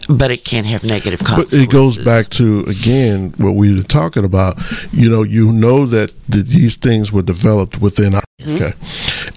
but 0.09 0.31
it 0.31 0.45
can 0.45 0.65
have 0.65 0.85
negative 0.85 1.21
consequences. 1.21 1.59
But 1.59 1.63
it 1.65 1.71
goes 1.71 1.99
back 1.99 2.31
to 2.31 2.61
again 2.67 3.35
what 3.37 3.55
we 3.55 3.75
were 3.75 3.83
talking 3.83 4.25
about. 4.25 4.59
You 4.93 5.11
know, 5.11 5.23
you 5.23 5.53
know 5.53 5.85
that 5.87 6.13
th- 6.31 6.47
these 6.47 6.77
things 6.77 7.13
were 7.13 7.23
developed 7.23 7.81
within 7.81 8.15
our 8.15 8.23
okay, 8.47 8.73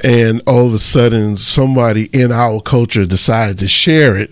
and 0.04 0.42
all 0.48 0.66
of 0.68 0.74
a 0.74 0.80
sudden 0.80 1.38
somebody 1.38 2.06
in 2.14 2.32
our 2.32 2.62
culture 2.62 3.06
decided 3.06 3.60
to 3.60 3.68
share 3.68 4.16
it 4.18 4.32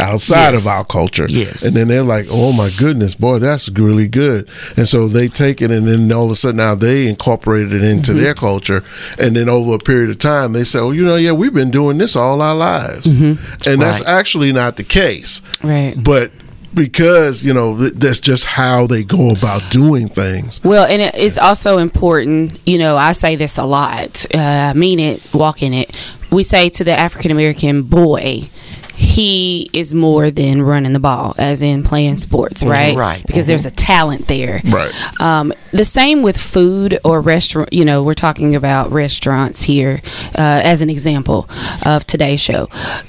outside 0.00 0.52
Yes. 0.54 0.60
of 0.62 0.66
our 0.66 0.84
culture. 0.84 1.26
Yes. 1.28 1.62
and 1.62 1.74
then 1.76 1.88
they're 1.88 2.02
like, 2.02 2.26
"Oh 2.30 2.52
my 2.52 2.70
goodness, 2.76 3.14
boy, 3.14 3.38
that's 3.38 3.68
really 3.68 4.08
good." 4.08 4.48
And 4.76 4.88
so 4.88 5.08
they 5.08 5.28
take 5.28 5.60
it, 5.62 5.70
and 5.70 5.86
then 5.86 6.10
all 6.12 6.26
of 6.26 6.30
a 6.30 6.34
sudden 6.36 6.56
now 6.56 6.74
they 6.74 7.06
incorporated 7.08 7.72
it 7.74 7.82
into 7.84 8.12
Mm-hmm. 8.12 8.22
their 8.22 8.34
culture, 8.34 8.82
and 9.18 9.36
then 9.36 9.48
over 9.48 9.74
a 9.74 9.78
period 9.78 10.10
of 10.10 10.18
time 10.18 10.52
they 10.52 10.64
say, 10.64 10.78
"Oh, 10.78 10.90
you 10.90 11.04
know, 11.04 11.16
yeah, 11.16 11.32
we've 11.32 11.54
been 11.54 11.70
doing 11.70 11.98
this 11.98 12.16
all 12.16 12.40
our 12.42 12.54
lives," 12.54 13.06
and 13.06 13.38
that's 13.38 13.66
Mm-hmm. 13.66 13.80
Right. 13.82 14.02
actually 14.06 14.52
not 14.52 14.76
the 14.76 14.84
case 14.84 15.40
right? 15.62 15.94
but 16.02 16.30
because 16.74 17.44
you 17.44 17.52
know 17.54 17.78
th- 17.78 17.92
that's 17.94 18.20
just 18.20 18.44
how 18.44 18.86
they 18.86 19.02
go 19.04 19.30
about 19.30 19.62
doing 19.70 20.08
things 20.08 20.62
Well, 20.64 20.84
and 20.84 21.00
it, 21.02 21.14
it's 21.14 21.38
also 21.38 21.78
important, 21.78 22.58
you 22.66 22.78
know, 22.78 22.96
I 22.96 23.12
say 23.12 23.36
this 23.36 23.58
a 23.58 23.64
lot, 23.64 24.24
uh, 24.34 24.38
I 24.38 24.72
mean 24.74 24.98
it, 25.00 25.22
walk 25.34 25.62
in 25.62 25.72
it. 25.74 25.94
We 26.30 26.42
say 26.42 26.68
to 26.70 26.84
the 26.84 26.92
African 26.92 27.30
American 27.30 27.82
boy, 27.84 28.48
he 28.96 29.68
is 29.72 29.92
more 29.92 30.30
than 30.30 30.62
running 30.62 30.92
the 30.92 31.00
ball, 31.00 31.34
as 31.36 31.62
in 31.62 31.82
playing 31.82 32.16
sports, 32.18 32.62
Mhm. 32.62 32.70
right? 32.70 32.96
Right. 32.96 33.26
Because 33.26 33.44
Mhm. 33.44 33.48
there's 33.48 33.66
a 33.66 33.70
talent 33.72 34.28
there. 34.28 34.60
Right. 34.64 34.92
Um, 35.20 35.52
the 35.72 35.84
same 35.84 36.22
with 36.22 36.36
food 36.36 36.98
or 37.04 37.20
restaurant. 37.20 37.72
You 37.72 37.84
know, 37.84 38.02
we're 38.04 38.14
talking 38.14 38.54
about 38.54 38.92
restaurants 38.92 39.62
here 39.62 40.00
uh, 40.38 40.60
as 40.64 40.80
an 40.80 40.90
example 40.90 41.48
of 41.82 42.06
today's 42.06 42.40
show. 42.40 42.68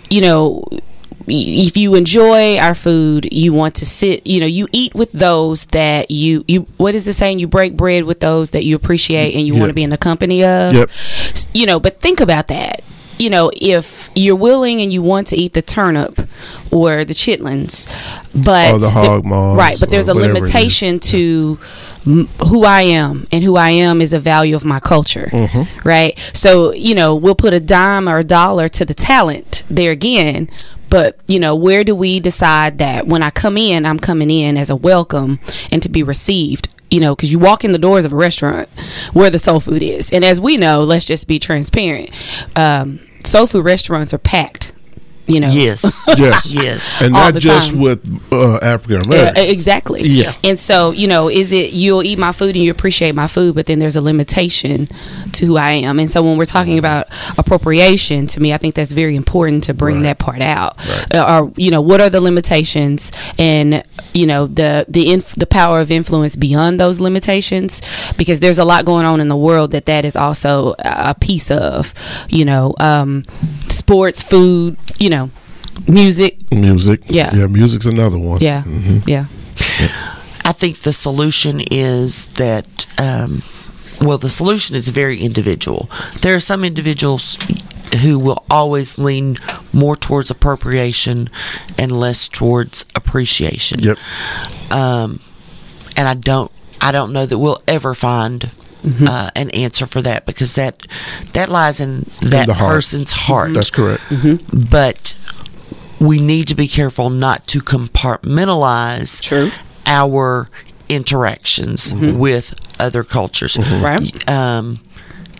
You 0.10 0.21
know, 0.21 0.63
if 1.28 1.76
you 1.78 1.96
enjoy 1.96 2.58
our 2.58 2.76
food, 2.76 3.28
you 3.32 3.54
want 3.54 3.76
to 3.76 3.86
sit, 3.86 4.26
you 4.28 4.40
know, 4.40 4.46
you 4.46 4.68
eat 4.72 4.94
with 4.96 5.12
those 5.12 5.66
that 5.68 6.12
you 6.12 6.44
you 6.48 6.62
what 6.78 6.96
is 6.96 7.06
the 7.06 7.14
saying? 7.14 7.40
You 7.40 7.48
break 7.48 7.76
bread 7.76 8.04
with 8.04 8.20
those 8.20 8.52
that 8.52 8.64
you 8.64 8.76
appreciate 8.76 9.36
and 9.36 9.48
you 9.48 9.56
want 9.56 9.70
to 9.70 9.74
be 9.74 9.84
in 9.84 9.90
the 9.90 9.98
company 9.98 10.44
of. 10.44 10.74
Yep. 10.76 10.90
You 11.54 11.66
know, 11.66 11.80
but 11.80 12.00
think 12.02 12.20
about 12.20 12.48
that. 12.50 12.82
You 13.18 13.30
know, 13.30 13.50
if 13.56 14.10
you're 14.14 14.36
willing 14.36 14.82
and 14.82 14.92
you 14.92 15.02
want 15.02 15.28
to 15.28 15.38
eat 15.38 15.54
the 15.54 15.62
turnip 15.62 16.20
or 16.70 17.06
the 17.06 17.14
chitlins, 17.14 17.86
but 18.34 18.74
Or 18.74 18.80
the 18.80 18.90
hog 18.90 19.24
maws 19.24 19.58
right? 19.58 19.80
But 19.80 19.90
there's 19.90 20.10
a 20.10 20.14
whatever 20.14 20.34
it 20.36 20.42
is. 20.44 20.54
limitation 20.54 21.00
to 21.00 21.58
m- 22.06 22.28
who 22.50 22.66
I 22.66 22.82
am, 22.82 23.26
and 23.32 23.42
who 23.42 23.56
I 23.56 23.70
am 23.70 24.02
is 24.02 24.12
a 24.12 24.20
value 24.20 24.54
of 24.54 24.66
my 24.66 24.82
culture, 24.82 25.30
Mm-hmm. 25.32 25.88
right? 25.88 26.20
So 26.34 26.74
you 26.74 26.94
know, 26.94 27.16
we'll 27.16 27.36
put 27.36 27.54
a 27.54 27.62
dime 27.62 28.10
or 28.10 28.18
a 28.20 28.24
dollar 28.26 28.68
to 28.68 28.84
the 28.84 28.94
talent 28.94 29.64
there 29.70 29.92
again. 29.92 30.50
But 30.96 31.20
you 31.28 31.42
know, 31.42 31.58
where 31.58 31.84
do 31.84 31.94
we 31.94 32.22
decide 32.22 32.78
that 32.78 33.06
when 33.06 33.22
I 33.22 33.30
come 33.30 33.58
in, 33.58 33.86
I'm 33.86 34.00
coming 34.00 34.32
in 34.32 34.56
as 34.56 34.70
a 34.70 34.78
welcome 34.78 35.42
and 35.70 35.84
to 35.84 35.90
be 35.90 36.04
received? 36.04 36.70
You 36.90 37.02
know, 37.02 37.14
because 37.14 37.34
you 37.34 37.38
walk 37.38 37.66
in 37.66 37.74
the 37.74 37.78
doors 37.78 38.06
of 38.06 38.14
a 38.14 38.16
restaurant 38.16 38.70
where 39.12 39.30
the 39.30 39.38
soul 39.38 39.60
food 39.60 39.84
is, 39.84 40.14
and 40.14 40.24
as 40.24 40.40
we 40.40 40.56
know, 40.56 40.86
let's 40.86 41.04
just 41.04 41.28
be 41.28 41.38
transparent. 41.38 42.12
Um, 42.56 43.02
soul 43.26 43.46
food 43.46 43.66
restaurants 43.66 44.14
are 44.14 44.18
packed. 44.18 44.72
You 45.28 45.40
know, 45.40 45.50
Yes. 45.50 45.84
Yes. 46.18 46.52
Yes. 46.52 47.02
And 47.02 47.14
not 47.14 47.36
just 47.36 47.72
time. 47.72 47.80
with 47.80 48.22
uh, 48.32 48.58
African 48.62 49.12
Yeah, 49.12 49.34
exactly. 49.38 50.04
Yeah. 50.04 50.34
And 50.44 50.58
so, 50.58 50.92
you 50.92 51.08
know, 51.08 51.30
is 51.30 51.52
it 51.52 51.74
you'll 51.74 52.04
eat 52.04 52.18
my 52.18 52.32
food 52.32 52.56
and 52.56 52.64
you 52.64 52.72
appreciate 52.72 53.16
my 53.16 53.28
food, 53.28 53.56
but 53.56 53.66
then 53.66 53.80
there's 53.80 53.96
a 53.96 54.02
limitation 54.02 54.88
to 55.34 55.46
who 55.46 55.58
I 55.58 55.72
am. 55.72 56.00
And 56.00 56.10
so 56.10 56.22
when 56.22 56.38
we're 56.38 56.46
talking 56.46 56.78
about 56.78 57.08
appropriation, 57.38 58.28
to 58.28 58.40
me, 58.40 58.54
I 58.54 58.58
think 58.58 58.76
that's 58.76 58.92
very 58.92 59.16
important 59.16 59.66
to 59.66 59.74
bring 59.74 60.04
that 60.04 60.20
part 60.20 60.42
out. 60.42 60.78
Uh, 61.14 61.42
or 61.42 61.52
you 61.58 61.72
know, 61.72 61.82
what 61.82 62.02
are 62.02 62.10
the 62.10 62.22
limitations 62.22 63.12
and 63.38 63.84
you 64.14 64.26
know 64.26 64.48
the 64.48 64.86
the 64.88 65.12
inf- 65.12 65.36
the 65.36 65.48
power 65.48 65.82
of 65.82 65.92
influence 65.92 66.36
beyond 66.36 66.80
those 66.80 67.00
limitations? 67.00 67.82
Because 68.18 68.40
there's 68.40 68.58
a 68.60 68.66
lot 68.66 68.86
going 68.86 69.06
on 69.06 69.20
in 69.20 69.28
the 69.28 69.36
world 69.36 69.72
that 69.72 69.86
that 69.88 70.06
is 70.06 70.16
also 70.16 70.76
a 70.80 71.16
piece 71.20 71.52
of. 71.52 71.94
You 72.30 72.46
know, 72.46 72.74
um, 72.80 73.26
sports, 73.86 74.21
food, 74.24 74.78
you 74.98 75.10
know, 75.12 75.30
music. 75.88 76.52
Music. 76.52 77.02
Yeah. 77.08 77.36
Yeah, 77.36 77.45
music's 77.45 77.86
another 77.86 78.17
one. 78.17 78.41
Yeah, 78.41 78.63
Mhm. 78.63 79.04
yeah. 79.08 79.26
I 80.43 80.52
think 80.54 80.80
the 80.80 80.91
solution 80.93 81.62
is 81.71 82.26
that, 82.38 82.88
um, 82.98 83.43
well, 84.02 84.17
the 84.17 84.30
solution 84.30 84.76
is 84.76 84.88
very 84.89 85.21
individual. 85.21 85.88
There 86.21 86.34
are 86.36 86.39
some 86.39 86.63
individuals 86.63 87.38
who 88.02 88.17
will 88.17 88.43
always 88.50 88.98
lean 88.98 89.38
more 89.71 89.95
towards 89.95 90.32
appropriation 90.32 91.30
and 91.78 91.91
less 91.91 92.28
towards 92.28 92.86
appreciation. 92.95 93.80
Yep. 93.82 93.98
Um, 94.71 95.19
and 95.95 96.08
I 96.08 96.15
don't, 96.15 96.52
I 96.82 96.91
don't 96.91 97.13
know 97.13 97.26
that 97.28 97.38
we'll 97.38 97.62
ever 97.67 97.93
find. 97.93 98.52
Uh, 99.08 99.30
an 99.36 99.50
answer 99.52 99.86
for 99.88 100.02
that 100.04 100.26
because 100.26 100.54
that 100.56 100.86
that 101.34 101.50
lies 101.50 101.80
in 101.80 102.10
that 102.21 102.45
the 102.48 102.54
heart. 102.54 102.71
person's 102.76 103.12
heart. 103.12 103.54
That's 103.54 103.71
correct. 103.71 104.04
But 104.54 105.17
we 106.00 106.19
need 106.19 106.48
to 106.50 106.56
be 106.56 106.67
careful 106.67 107.10
not 107.10 107.48
to 107.48 107.62
compartmentalize 107.62 109.52
our 109.86 110.50
interactions 110.89 111.93
Mm-hmm. 111.93 112.19
with 112.19 112.54
other 112.80 113.04
cultures. 113.04 113.58
Right. 113.58 114.30
Um, 114.30 114.80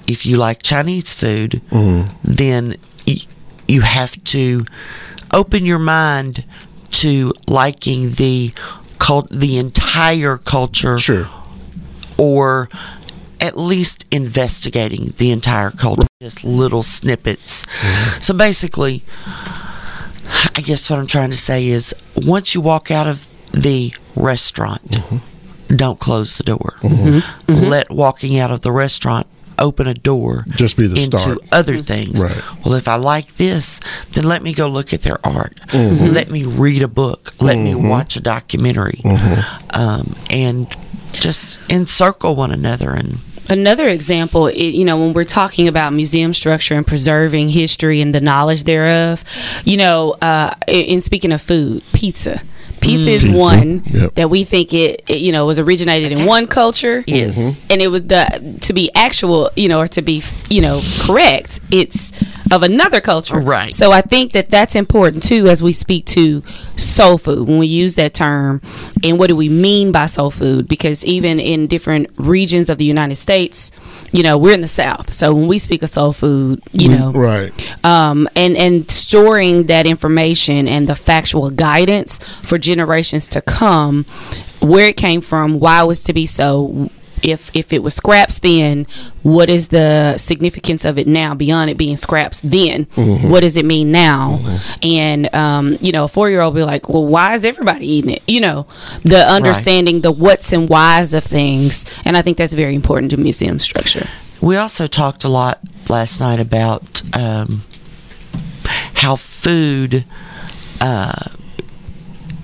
if 0.08 0.26
you 0.26 0.38
like 0.38 0.64
Chinese 0.64 1.14
food, 1.14 1.62
Mm-hmm. 1.72 2.10
then 2.24 2.76
y- 3.06 3.18
you 3.68 3.82
have 3.82 4.24
to 4.26 4.66
open 5.32 5.66
your 5.66 5.80
mind 5.80 6.46
to 7.02 7.34
liking 7.48 8.12
the 8.14 8.54
cult, 9.00 9.28
the 9.30 9.58
entire 9.58 10.38
culture, 10.38 10.98
Sure. 10.98 11.28
or 12.18 12.70
at 13.42 13.58
least 13.58 14.06
investigating 14.12 15.14
the 15.18 15.32
entire 15.32 15.72
culture, 15.72 16.08
just 16.22 16.44
little 16.44 16.84
snippets. 16.84 17.66
So 18.20 18.34
basically, 18.34 19.04
I 20.56 20.62
guess 20.62 20.90
what 20.90 21.00
I'm 21.00 21.08
trying 21.08 21.32
to 21.32 21.38
say 21.38 21.68
is 21.68 21.94
once 22.16 22.56
you 22.56 22.62
walk 22.62 22.92
out 22.92 23.08
of 23.08 23.32
the 23.52 23.94
restaurant, 24.16 24.98
don't 25.68 26.00
close 26.00 26.38
the 26.38 26.44
door. 26.44 26.76
Let 27.48 27.92
walking 27.92 28.38
out 28.40 28.52
of 28.52 28.62
the 28.62 28.72
restaurant 28.72 29.28
open 29.58 29.88
a 29.88 29.94
door 29.94 30.44
Just 30.50 30.76
be 30.76 30.86
the 30.86 31.02
into 31.02 31.18
start. 31.18 31.38
other 31.50 31.78
things. 31.80 32.22
Right. 32.22 32.36
Well, 32.66 32.74
if 32.74 32.90
I 32.90 32.96
like 32.96 33.38
this, 33.38 33.80
then 34.12 34.26
let 34.26 34.44
me 34.44 34.54
go 34.54 34.68
look 34.68 34.92
at 34.94 35.04
their 35.04 35.26
art. 35.26 35.58
Mhm. 35.68 36.12
Let 36.14 36.30
me 36.30 36.44
read 36.44 36.82
a 36.82 36.90
book. 36.90 37.34
Let 37.40 37.58
me 37.58 37.72
Mhm. 37.72 37.88
watch 37.90 38.18
a 38.18 38.20
documentary. 38.20 39.00
Um, 39.70 40.16
and 40.30 40.68
just 41.20 41.58
encircle 41.70 42.36
one 42.36 42.52
another 42.52 42.92
and 42.92 43.20
Another 43.48 43.88
example, 43.88 44.50
you 44.50 44.84
know, 44.84 44.98
when 44.98 45.14
we're 45.14 45.24
talking 45.24 45.68
about 45.68 45.94
museum 45.94 46.34
structure 46.34 46.74
and 46.74 46.86
preserving 46.86 47.50
history 47.50 48.02
and 48.02 48.14
the 48.14 48.20
knowledge 48.20 48.64
thereof, 48.64 49.24
you 49.64 49.78
know, 49.78 50.14
uh, 50.14 50.56
in 50.68 51.00
speaking 51.00 51.32
of 51.32 51.44
food, 51.44 51.84
pizza. 51.94 52.42
Pizza 52.86 53.12
is 53.12 53.24
Pizza, 53.24 53.38
one 53.38 53.84
yep. 53.86 54.16
that 54.16 54.30
we 54.30 54.44
think 54.44 54.74
it, 54.74 55.04
it, 55.08 55.22
you 55.22 55.32
know, 55.32 55.46
was 55.46 55.60
originated 55.60 56.12
in 56.12 56.26
one 56.26 56.48
culture. 56.48 57.04
Yes. 57.08 57.38
Mhm. 57.38 57.72
And 57.72 57.82
it 57.82 57.88
was 57.88 58.04
the, 58.04 58.58
to 58.62 58.74
be 58.74 58.92
actual, 58.96 59.50
you 59.56 59.68
know, 59.68 59.80
or 59.80 59.88
to 59.88 60.02
be, 60.02 60.24
you 60.50 60.62
know, 60.62 60.82
correct, 61.00 61.60
it's 61.72 62.12
of 62.52 62.64
another 62.64 63.02
culture. 63.02 63.40
Right. 63.40 63.74
So 63.74 63.92
I 63.92 64.02
think 64.02 64.34
that 64.34 64.50
that's 64.50 64.76
important 64.76 65.24
too 65.24 65.48
as 65.48 65.64
we 65.64 65.74
speak 65.74 66.06
to 66.08 66.44
soul 66.78 67.18
food 67.18 67.48
when 67.48 67.58
we 67.58 67.68
use 67.68 67.96
that 67.96 68.14
term 68.14 68.62
and 69.04 69.18
what 69.18 69.30
do 69.30 69.36
we 69.36 69.50
mean 69.50 69.92
by 69.92 70.06
soul 70.06 70.32
food 70.32 70.68
because 70.68 71.04
even 71.06 71.40
in 71.40 71.68
different 71.68 72.10
regions 72.18 72.70
of 72.70 72.78
the 72.78 72.86
United 72.86 73.16
States, 73.16 73.72
you 74.16 74.24
know, 74.24 74.38
we're 74.38 74.54
in 74.54 74.62
the 74.62 74.68
South. 74.68 75.12
So 75.12 75.34
when 75.34 75.48
we 75.48 75.58
speak 75.60 75.84
of 75.84 75.90
soul 75.90 76.14
food, 76.14 76.62
you 76.72 76.90
We- 76.90 76.96
know, 76.98 77.12
Right. 77.12 77.52
um, 77.84 78.30
and 78.36 78.56
and 78.56 78.90
storing 78.90 79.66
that 79.66 79.86
information 79.86 80.68
and 80.68 80.88
the 80.88 80.96
factual 80.96 81.50
guidance 81.50 82.20
for 82.44 82.58
generations 82.58 83.28
to 83.30 83.42
come, 83.42 84.06
where 84.62 84.88
it 84.88 84.96
came 84.98 85.20
from, 85.22 85.60
why 85.60 85.82
it 85.82 85.88
was 85.88 86.02
to 86.04 86.14
be 86.14 86.26
so. 86.26 86.90
If 87.24 87.50
if 87.54 87.74
it 87.74 87.82
was 87.82 87.94
scraps 87.94 88.40
then, 88.40 88.86
what 89.24 89.50
is 89.50 89.70
the 89.70 90.18
significance 90.18 90.86
of 90.86 90.98
it 90.98 91.08
now 91.08 91.34
beyond 91.34 91.70
it 91.70 91.78
being 91.78 91.98
scraps 91.98 92.40
then? 92.42 92.86
Mhm. 92.96 93.30
What 93.30 93.42
does 93.42 93.58
it 93.58 93.66
mean 93.66 93.92
now? 93.92 94.40
And 94.82 95.34
um, 95.34 95.78
you 95.82 95.92
know, 95.92 96.04
a 96.04 96.08
four 96.08 96.30
year 96.30 96.42
old 96.42 96.56
be 96.56 96.64
like, 96.64 96.88
well, 96.90 97.06
why 97.06 97.34
is 97.36 97.46
everybody 97.46 97.88
eating 97.88 98.12
it? 98.12 98.22
You 98.28 98.42
know, 98.42 98.68
the 99.04 99.28
understanding 99.30 100.02
the 100.02 100.12
what's 100.12 100.52
and 100.54 100.70
whys 100.70 101.14
of 101.14 101.24
things, 101.24 101.86
and 102.04 102.16
I 102.18 102.22
think 102.22 102.38
that's 102.38 102.54
very 102.54 102.76
important 102.76 103.12
to 103.12 103.18
museum 103.18 103.60
structure. 103.60 104.08
We 104.42 104.58
also 104.58 104.86
talked 104.86 105.24
a 105.24 105.30
lot 105.30 105.60
last 105.90 106.20
night 106.20 106.40
about 106.40 107.02
um, 107.16 107.64
how 108.96 109.16
food 109.16 110.06
uh, 110.82 111.30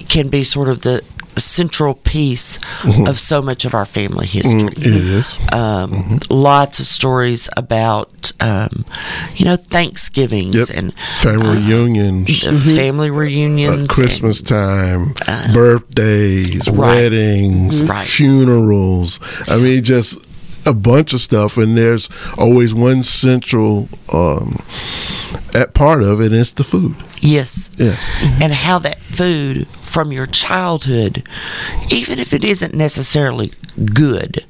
can 0.09 0.29
be 0.29 0.43
sort 0.43 0.67
of 0.69 0.81
the 0.81 1.03
central 1.37 1.93
piece 1.95 2.59
Mhm. 2.83 3.07
of 3.07 3.19
so 3.19 3.41
much 3.41 3.65
of 3.65 3.73
our 3.73 3.85
family 3.85 4.27
history. 4.27 4.53
Mm, 4.61 4.77
it 4.77 4.95
is. 4.95 5.37
Um, 5.51 6.19
Lots 6.29 6.79
of 6.79 6.87
stories 6.87 7.47
about, 7.57 8.31
um, 8.39 8.85
you 9.35 9.45
know, 9.45 9.55
Thanksgivings 9.55 10.55
Yep. 10.55 10.69
and 10.73 10.93
Family 11.17 11.57
reunions. 11.57 12.43
uh, 12.43 12.59
family 12.59 13.09
reunions, 13.09 13.89
uh, 13.89 13.93
Christmas 13.93 14.41
time, 14.41 15.13
Uh, 15.27 15.53
birthdays, 15.53 16.67
right. 16.69 16.77
weddings, 16.95 17.83
Right. 17.83 18.07
funerals. 18.07 19.19
I 19.47 19.57
mean, 19.57 19.83
just 19.83 20.17
a 20.65 20.73
bunch 20.73 21.13
of 21.13 21.21
stuff, 21.21 21.57
and 21.57 21.77
there's 21.77 22.07
always 22.37 22.73
one 22.73 23.03
central 23.03 23.89
um, 24.13 24.59
at 25.55 25.73
part 25.73 26.03
of 26.03 26.21
it, 26.21 26.31
and 26.31 26.35
it's 26.41 26.51
the 26.51 26.63
food. 26.63 26.93
Yes. 27.21 27.69
Yeah. 27.77 27.95
And 28.41 28.53
how 28.53 28.79
that 28.79 29.01
food 29.01 29.67
from 29.91 30.11
your 30.11 30.25
childhood, 30.25 31.23
even 31.89 32.17
if 32.17 32.31
it 32.33 32.43
isn't 32.45 32.73
necessarily 32.73 33.51
good, 33.93 34.45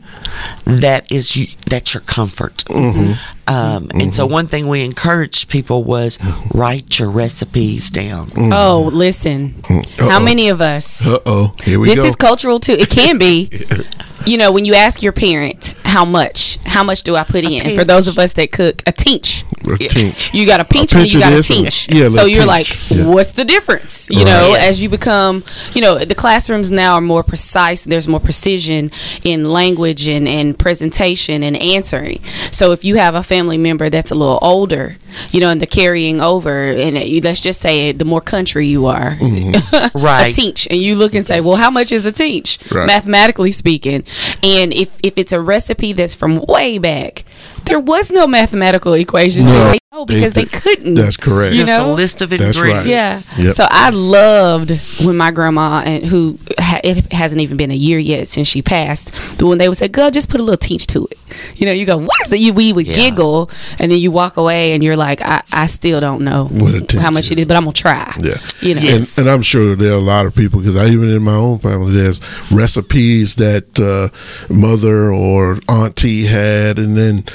that 0.65 1.11
is 1.11 1.35
you, 1.35 1.47
that's 1.67 1.93
your 1.93 2.01
comfort. 2.01 2.63
Mhm. 2.69 3.17
Um, 3.47 3.89
And 3.95 4.15
so 4.15 4.25
one 4.25 4.47
thing 4.47 4.67
we 4.67 4.81
encouraged 4.83 5.49
people 5.49 5.83
was 5.83 6.19
write 6.53 6.99
your 6.99 7.09
recipes 7.09 7.89
down. 7.89 8.31
Oh, 8.53 8.89
listen. 8.93 9.55
Uh-oh. 9.69 10.09
How 10.09 10.19
many 10.19 10.49
of 10.49 10.61
us? 10.61 11.05
Uh 11.07 11.19
oh, 11.25 11.53
here 11.63 11.79
we 11.79 11.87
this 11.89 11.97
go. 11.97 12.05
is 12.05 12.15
cultural 12.15 12.59
too. 12.59 12.73
It 12.73 12.89
can 12.89 13.17
be. 13.17 13.49
you 14.25 14.37
know, 14.37 14.51
when 14.51 14.63
you 14.65 14.75
ask 14.75 15.01
your 15.01 15.11
parent, 15.11 15.73
how 15.83 16.05
much? 16.05 16.59
How 16.65 16.83
much 16.83 17.01
do 17.03 17.15
I 17.15 17.23
put 17.23 17.43
in? 17.43 17.75
For 17.77 17.83
those 17.83 18.07
of 18.07 18.17
us 18.19 18.33
that 18.33 18.51
cook, 18.51 18.83
a 18.87 18.91
tinch. 18.91 19.43
A 19.65 19.77
tinch. 19.77 20.33
You 20.33 20.45
got 20.45 20.59
a 20.59 20.65
pinch 20.65 20.93
A 20.93 20.99
and 20.99 21.11
you 21.13 21.19
got 21.19 21.33
a 21.33 21.37
this 21.37 21.49
and- 21.49 21.65
yeah, 21.99 22.07
so 22.07 22.13
little 22.15 22.27
you're 22.29 22.45
tinch. 22.45 22.47
like, 22.47 22.89
Yeah. 22.91 23.05
what's 23.07 23.31
the 23.31 23.43
difference? 23.45 24.07
You 24.09 24.19
Right. 24.19 24.25
know, 24.31 24.47
Yes. 24.53 24.63
as 24.69 24.83
you 24.83 24.89
become, 24.89 25.30
you 25.73 25.81
know, 25.81 26.03
the 26.05 26.15
classrooms 26.15 26.71
now 26.71 26.93
are 26.95 27.01
more 27.01 27.23
precise. 27.23 27.83
There's 27.83 28.07
more 28.07 28.19
precision 28.19 28.91
in 29.23 29.51
language 29.51 30.07
and, 30.07 30.27
and 30.27 30.57
presentation 30.57 31.43
and 31.43 31.55
answering. 31.57 32.21
So 32.51 32.71
if 32.71 32.83
you 32.83 32.95
have 32.95 33.15
a 33.15 33.23
family 33.23 33.57
member 33.57 33.89
that's 33.89 34.11
a 34.11 34.15
little 34.15 34.39
older, 34.41 34.97
you 35.31 35.39
know, 35.41 35.49
and 35.49 35.61
the 35.61 35.67
carrying 35.67 36.21
over, 36.21 36.63
and 36.71 36.97
it, 36.97 37.23
let's 37.23 37.41
just 37.41 37.61
say 37.61 37.91
the 37.91 38.05
more 38.05 38.21
country 38.21 38.67
you 38.67 38.85
are, 38.85 39.11
Mm-hmm. 39.21 39.97
Right. 39.97 40.33
teach, 40.33 40.67
and 40.69 40.79
you 40.81 40.95
look 40.95 41.13
and 41.13 41.25
say, 41.25 41.41
well, 41.41 41.55
how 41.55 41.69
much 41.69 41.91
is 41.91 42.05
a 42.05 42.11
teach? 42.11 42.57
Right. 42.71 42.85
Mathematically 42.87 43.51
speaking, 43.51 44.03
and 44.43 44.73
if 44.73 44.89
if 45.03 45.17
it's 45.17 45.33
a 45.33 45.39
recipe 45.39 45.93
that's 45.93 46.15
from 46.15 46.43
way 46.47 46.77
back, 46.77 47.23
there 47.65 47.79
was 47.79 48.11
no 48.11 48.27
mathematical 48.27 48.93
equation. 48.93 49.45
No. 49.45 49.71
They 49.71 49.79
know 49.91 50.05
because 50.05 50.33
they, 50.33 50.45
They- 50.45 50.59
couldn't. 50.59 50.93
That's 50.95 51.17
correct. 51.17 51.53
You 51.53 51.65
Just 51.65 51.71
a 51.71 51.85
know? 51.85 51.93
list 51.93 52.21
of 52.21 52.29
That's 52.29 52.41
right. 52.59 52.69
ingredients. 52.77 53.37
Yeah. 53.37 53.43
Yep. 53.45 53.53
So 53.53 53.67
I 53.69 53.89
loved 53.89 54.71
when 55.03 55.17
my 55.17 55.31
grandma, 55.31 55.81
and 55.85 56.05
who 56.05 56.39
ha- 56.57 56.70
it 56.83 57.11
hasn't 57.13 57.41
even 57.41 57.57
been 57.57 57.71
a 57.71 57.75
year 57.75 57.99
yet 57.99 58.27
since 58.27 58.47
she 58.47 58.61
passed, 58.61 59.11
but 59.37 59.47
when 59.47 59.57
they 59.57 59.67
would 59.69 59.77
say, 59.77 59.87
"Girl, 59.87 60.11
just 60.11 60.29
put 60.29 60.39
a 60.39 60.43
little 60.43 60.57
teach 60.57 60.87
to 60.87 61.07
it," 61.11 61.17
you 61.55 61.65
know, 61.65 61.71
you 61.71 61.85
go, 61.85 61.97
"What 61.97 62.21
is 62.25 62.31
it?" 62.33 62.39
You 62.39 62.53
we 62.53 62.73
would 62.73 62.87
Yeah. 62.87 62.95
giggle, 62.95 63.49
and 63.79 63.91
then 63.91 63.99
you 63.99 64.11
walk 64.11 64.37
away, 64.37 64.73
and 64.73 64.83
you're 64.83 64.97
like, 64.97 65.21
"I, 65.21 65.41
I 65.51 65.67
still 65.67 65.99
don't 65.99 66.21
know 66.21 66.45
What 66.51 66.91
how 66.93 67.11
much 67.11 67.31
it 67.31 67.33
is. 67.37 67.41
is, 67.41 67.47
but 67.47 67.57
I'm 67.57 67.63
gonna 67.63 67.73
try." 67.73 68.13
Yeah. 68.19 68.37
You 68.61 68.75
know. 68.75 68.81
And, 68.81 69.09
and 69.17 69.29
I'm 69.29 69.41
sure 69.41 69.75
there 69.75 69.91
are 69.93 69.95
a 69.97 69.99
lot 69.99 70.25
of 70.25 70.35
people 70.35 70.59
because 70.61 70.75
I 70.75 70.87
even 70.87 71.09
in 71.09 71.21
my 71.23 71.35
own 71.35 71.59
family 71.59 71.93
there's 71.93 72.19
recipes 72.51 73.35
that 73.35 73.79
uh, 73.79 74.09
mother 74.53 75.11
or 75.13 75.59
auntie 75.69 76.25
had, 76.25 76.77
and 76.79 76.95
then 76.97 77.25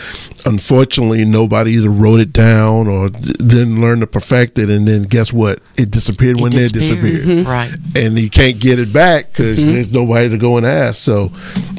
unfortunately 0.44 1.24
nobody 1.24 1.72
either 1.72 1.88
wrote 1.90 2.20
it 2.20 2.32
down 2.32 2.86
or 2.88 3.08
d- 3.08 3.32
didn't 3.38 3.80
learn 3.80 4.00
to 4.00 4.06
perfect 4.06 4.58
it, 4.58 4.68
and 4.70 4.86
then 4.86 5.02
guess 5.02 5.32
what? 5.32 5.60
It 5.76 5.90
disappeared 5.90 6.38
It 6.38 6.42
when 6.42 6.52
they 6.52 6.68
disappeared. 6.68 7.02
disappeared. 7.24 7.38
Mm-hmm. 7.38 7.48
Right. 7.50 7.72
And 7.96 8.18
you 8.18 8.30
can't 8.30 8.58
get 8.58 8.78
it 8.78 8.92
back 8.92 9.35
because 9.36 9.56
there's 9.58 9.90
nobody 9.92 10.30
to 10.30 10.38
go 10.38 10.56
and 10.56 10.64
ask. 10.64 11.02
So 11.02 11.30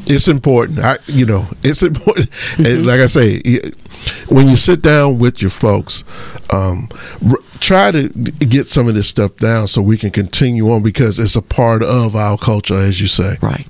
it's 0.06 0.28
important. 0.28 0.80
I, 0.80 0.98
you 1.08 1.26
know, 1.26 1.48
it's 1.64 1.82
important. 1.82 2.30
And 2.58 2.86
like 2.86 3.00
I 3.00 3.08
say, 3.08 3.42
when 4.30 4.48
you 4.48 4.56
sit 4.56 4.82
down 4.84 5.18
with 5.18 5.42
your 5.42 5.50
folks, 5.50 6.04
um, 6.54 6.88
r- 7.28 7.40
try 7.60 7.90
to 7.92 8.10
get 8.10 8.68
some 8.68 8.88
of 8.88 8.94
this 8.94 9.08
stuff 9.08 9.36
down 9.38 9.68
so 9.68 9.82
we 9.82 9.98
can 9.98 10.12
continue 10.12 10.72
on 10.72 10.84
because 10.84 11.18
it's 11.18 11.36
a 11.36 11.42
part 11.42 11.82
of 11.84 12.16
our 12.16 12.38
culture, 12.38 12.76
as 12.76 13.02
you 13.02 13.08
say. 13.08 13.38
Right. 13.42 13.66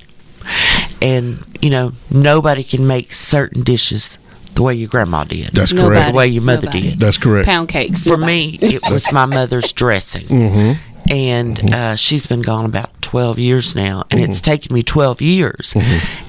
And, 1.02 1.44
you 1.62 1.70
know, 1.70 1.94
nobody 2.12 2.64
can 2.64 2.88
make 2.88 3.14
certain 3.14 3.64
dishes 3.64 4.18
the 4.56 4.64
way 4.64 4.74
your 4.74 4.90
grandma 4.90 5.24
did. 5.24 5.52
That's 5.54 5.72
Nobody. 5.72 5.96
correct. 5.96 6.12
the 6.12 6.18
way 6.18 6.28
your 6.28 6.42
mother 6.44 6.66
Nobody. 6.66 6.90
did. 6.90 7.00
That's 7.00 7.18
correct. 7.18 7.46
Pound 7.48 7.70
cakes 7.70 8.04
For 8.04 8.18
Nobody. 8.18 8.58
me, 8.60 8.60
it 8.62 8.82
was 8.90 9.12
my 9.12 9.26
mother's 9.26 9.72
dressing. 9.72 10.26
Mm-hmm. 10.28 10.97
And 11.10 11.74
uh, 11.74 11.96
she's 11.96 12.28
been 12.28 12.42
gone 12.42 12.66
about 12.66 13.02
12 13.02 13.40
years 13.40 13.76
now. 13.76 14.04
And 14.12 14.20
Mm-hmm. 14.20 14.30
it's 14.32 14.42
taken 14.42 14.74
me 14.74 14.84
12 14.84 15.22
years. 15.22 15.74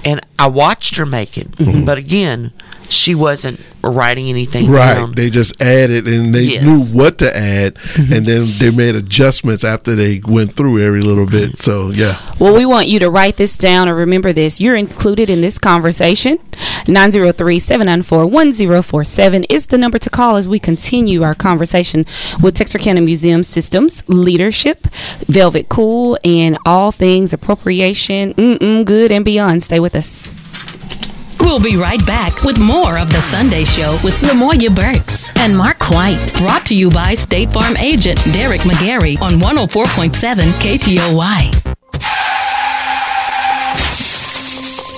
And 0.04 0.20
I 0.38 0.48
watched 0.48 0.96
her 0.96 1.06
make 1.06 1.36
it. 1.38 1.50
Mm-hmm. 1.52 1.84
But 1.84 1.98
again, 1.98 2.52
she 2.88 3.14
wasn't 3.14 3.60
writing 3.82 4.28
anything 4.28 4.70
Right. 4.70 4.94
down. 4.94 5.12
They 5.12 5.30
just 5.30 5.60
added 5.62 6.06
and 6.06 6.34
they 6.34 6.42
Yes. 6.42 6.62
knew 6.64 6.84
what 6.98 7.18
to 7.18 7.36
add 7.36 7.74
mm-hmm. 7.74 8.12
and 8.12 8.26
then 8.26 8.48
they 8.58 8.70
made 8.70 8.94
adjustments 8.94 9.64
after 9.64 9.94
they 9.94 10.20
went 10.26 10.54
through 10.54 10.84
every 10.84 11.00
little 11.02 11.26
bit. 11.26 11.62
So, 11.62 11.90
yeah. 11.92 12.16
Well, 12.38 12.54
we 12.54 12.66
want 12.66 12.88
you 12.88 12.98
to 13.00 13.10
write 13.10 13.36
this 13.36 13.56
down 13.56 13.88
or 13.88 13.94
remember 13.94 14.32
this. 14.32 14.60
You're 14.60 14.76
included 14.76 15.30
in 15.30 15.40
this 15.40 15.58
conversation. 15.58 16.38
903 16.88 17.58
794 17.58 18.26
1047 18.26 19.44
is 19.44 19.66
the 19.66 19.78
number 19.78 19.98
to 19.98 20.10
call 20.10 20.36
as 20.36 20.48
we 20.48 20.58
continue 20.58 21.22
our 21.22 21.34
conversation 21.34 22.04
with 22.42 22.54
Texarkana 22.54 23.00
Museum 23.00 23.42
Systems 23.42 24.02
leadership, 24.08 24.86
Velvet 25.26 25.68
Cool, 25.68 26.18
and 26.24 26.58
all 26.64 26.90
things 26.92 27.32
appropriation, 27.32 28.34
mm-mm, 28.34 28.84
good, 28.84 29.12
and 29.12 29.24
beyond. 29.24 29.62
Stay 29.62 29.78
with 29.80 29.94
us. 29.94 30.32
We'll 31.40 31.60
be 31.60 31.76
right 31.76 32.04
back 32.06 32.42
with 32.44 32.58
more 32.58 32.98
of 32.98 33.10
The 33.10 33.20
Sunday 33.22 33.64
Show 33.64 33.98
with 34.04 34.14
Lamoya 34.20 34.74
Burks 34.74 35.30
and 35.38 35.56
Mark 35.56 35.90
White. 35.90 36.32
Brought 36.34 36.66
to 36.66 36.74
you 36.74 36.90
by 36.90 37.14
State 37.14 37.52
Farm 37.52 37.76
agent 37.76 38.22
Derek 38.32 38.60
McGarry 38.62 39.20
on 39.20 39.32
104.7 39.32 40.36
KTOY. 40.60 41.74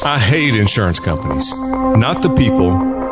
I 0.02 0.18
hate 0.18 0.58
insurance 0.58 0.98
companies. 0.98 1.54
Not 1.56 2.22
the 2.22 2.34
people, 2.36 2.70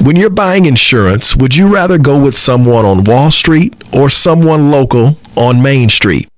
When 0.00 0.16
you're 0.16 0.30
buying 0.30 0.66
insurance, 0.66 1.36
would 1.36 1.56
you 1.56 1.66
rather 1.72 1.98
go 1.98 2.22
with 2.22 2.36
someone 2.36 2.84
on 2.86 3.04
Wall 3.04 3.30
Street 3.30 3.74
or 3.92 4.08
someone 4.08 4.70
local 4.70 5.18
on 5.36 5.60
Main 5.62 5.88
Street? 5.88 6.28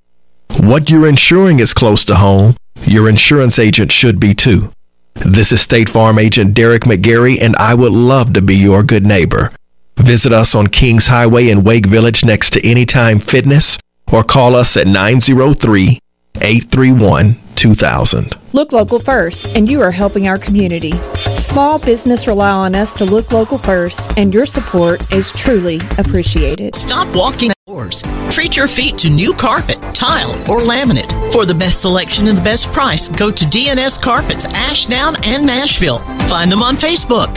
What 0.59 0.89
you're 0.89 1.07
insuring 1.07 1.59
is 1.59 1.73
close 1.73 2.03
to 2.05 2.15
home. 2.15 2.55
Your 2.83 3.07
insurance 3.07 3.59
agent 3.59 3.91
should 3.91 4.19
be 4.19 4.33
too. 4.33 4.73
This 5.13 5.51
is 5.51 5.61
State 5.61 5.89
Farm 5.89 6.17
agent 6.17 6.55
Derek 6.55 6.83
McGarry, 6.83 7.39
and 7.39 7.55
I 7.57 7.75
would 7.75 7.91
love 7.91 8.33
to 8.33 8.41
be 8.41 8.55
your 8.55 8.83
good 8.83 9.05
neighbor. 9.05 9.51
Visit 9.97 10.33
us 10.33 10.55
on 10.55 10.67
Kings 10.67 11.07
Highway 11.07 11.49
in 11.49 11.63
Wake 11.63 11.85
Village 11.85 12.25
next 12.25 12.53
to 12.53 12.67
Anytime 12.67 13.19
Fitness 13.19 13.77
or 14.11 14.23
call 14.23 14.55
us 14.55 14.75
at 14.75 14.87
903 14.87 15.99
831 16.41 17.35
2000. 17.61 18.35
Look 18.53 18.71
local 18.71 18.97
first, 18.97 19.45
and 19.55 19.69
you 19.69 19.81
are 19.81 19.91
helping 19.91 20.27
our 20.27 20.39
community. 20.39 20.93
Small 21.37 21.77
business 21.77 22.25
rely 22.25 22.49
on 22.49 22.73
us 22.73 22.91
to 22.93 23.05
look 23.05 23.31
local 23.31 23.59
first, 23.59 24.17
and 24.17 24.33
your 24.33 24.47
support 24.47 25.13
is 25.13 25.31
truly 25.33 25.79
appreciated. 25.99 26.73
Stop 26.73 27.07
walking 27.15 27.51
doors. 27.67 28.01
Treat 28.31 28.57
your 28.57 28.67
feet 28.67 28.97
to 28.97 29.11
new 29.11 29.31
carpet, 29.33 29.79
tile, 29.93 30.31
or 30.49 30.61
laminate. 30.61 31.11
For 31.31 31.45
the 31.45 31.53
best 31.53 31.81
selection 31.81 32.27
and 32.27 32.35
the 32.35 32.41
best 32.41 32.65
price, 32.73 33.09
go 33.09 33.29
to 33.29 33.45
DNS 33.45 34.01
Carpets, 34.01 34.45
Ashdown 34.45 35.15
and 35.23 35.45
Nashville. 35.45 35.99
Find 36.27 36.51
them 36.51 36.63
on 36.63 36.75
Facebook. 36.75 37.29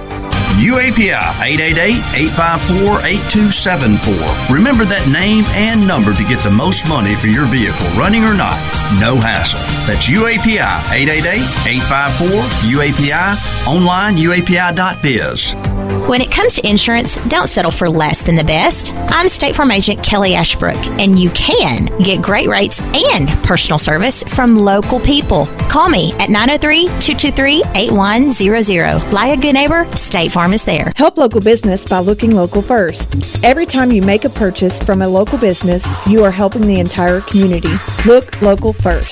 UAPI 0.55 1.19
888-854-8274. 2.15 4.55
Remember 4.55 4.85
that 4.85 5.07
name 5.11 5.45
and 5.55 5.87
number 5.87 6.15
to 6.15 6.25
get 6.25 6.41
the 6.43 6.51
most 6.51 6.89
money 6.89 7.15
for 7.15 7.27
your 7.27 7.47
vehicle, 7.47 7.87
running 7.99 8.25
or 8.25 8.35
not. 8.35 8.57
No 9.01 9.17
hassle. 9.19 9.59
That's 9.87 10.07
UAPI 10.07 10.63
888-854-UAPI. 11.75 13.67
Online, 13.67 14.17
uapi.biz. 14.17 15.84
When 16.07 16.21
it 16.21 16.31
comes 16.31 16.57
to 16.57 16.69
insurance, 16.69 17.17
don't 17.29 17.47
settle 17.47 17.71
for 17.71 17.89
less 17.89 18.23
than 18.23 18.37
the 18.37 18.45
best. 18.45 18.93
I'm 18.95 19.27
State 19.27 19.55
Farm 19.55 19.71
Agent 19.71 20.05
Kelly 20.05 20.35
Ashbrook, 20.35 20.77
and 21.01 21.19
you 21.19 21.31
can 21.31 21.87
get 22.03 22.21
great 22.21 22.47
rates 22.47 22.83
and 22.95 23.27
personal 23.43 23.79
service 23.79 24.23
from 24.23 24.55
local 24.55 25.01
people. 25.01 25.47
Call 25.71 25.89
me 25.89 26.13
at 26.21 26.29
903 26.29 26.89
223 27.01 27.63
8100. 27.75 29.13
Like 29.15 29.39
a 29.39 29.41
good 29.41 29.55
neighbor, 29.55 29.91
State 29.97 30.31
Farm 30.31 30.53
is 30.53 30.63
there. 30.63 30.93
Help 30.95 31.17
local 31.17 31.41
business 31.41 31.87
by 31.87 32.01
looking 32.01 32.33
local 32.33 32.61
first. 32.61 33.43
Every 33.43 33.65
time 33.65 33.91
you 33.91 34.03
make 34.03 34.27
a 34.27 34.31
purchase 34.31 34.79
from 34.79 35.01
a 35.01 35.09
local 35.09 35.39
business, 35.39 35.87
you 36.07 36.23
are 36.23 36.31
helping 36.31 36.63
the 36.63 36.81
entire 36.81 37.23
community. 37.23 37.73
Look 38.05 38.43
local 38.43 38.75
first. 38.75 39.03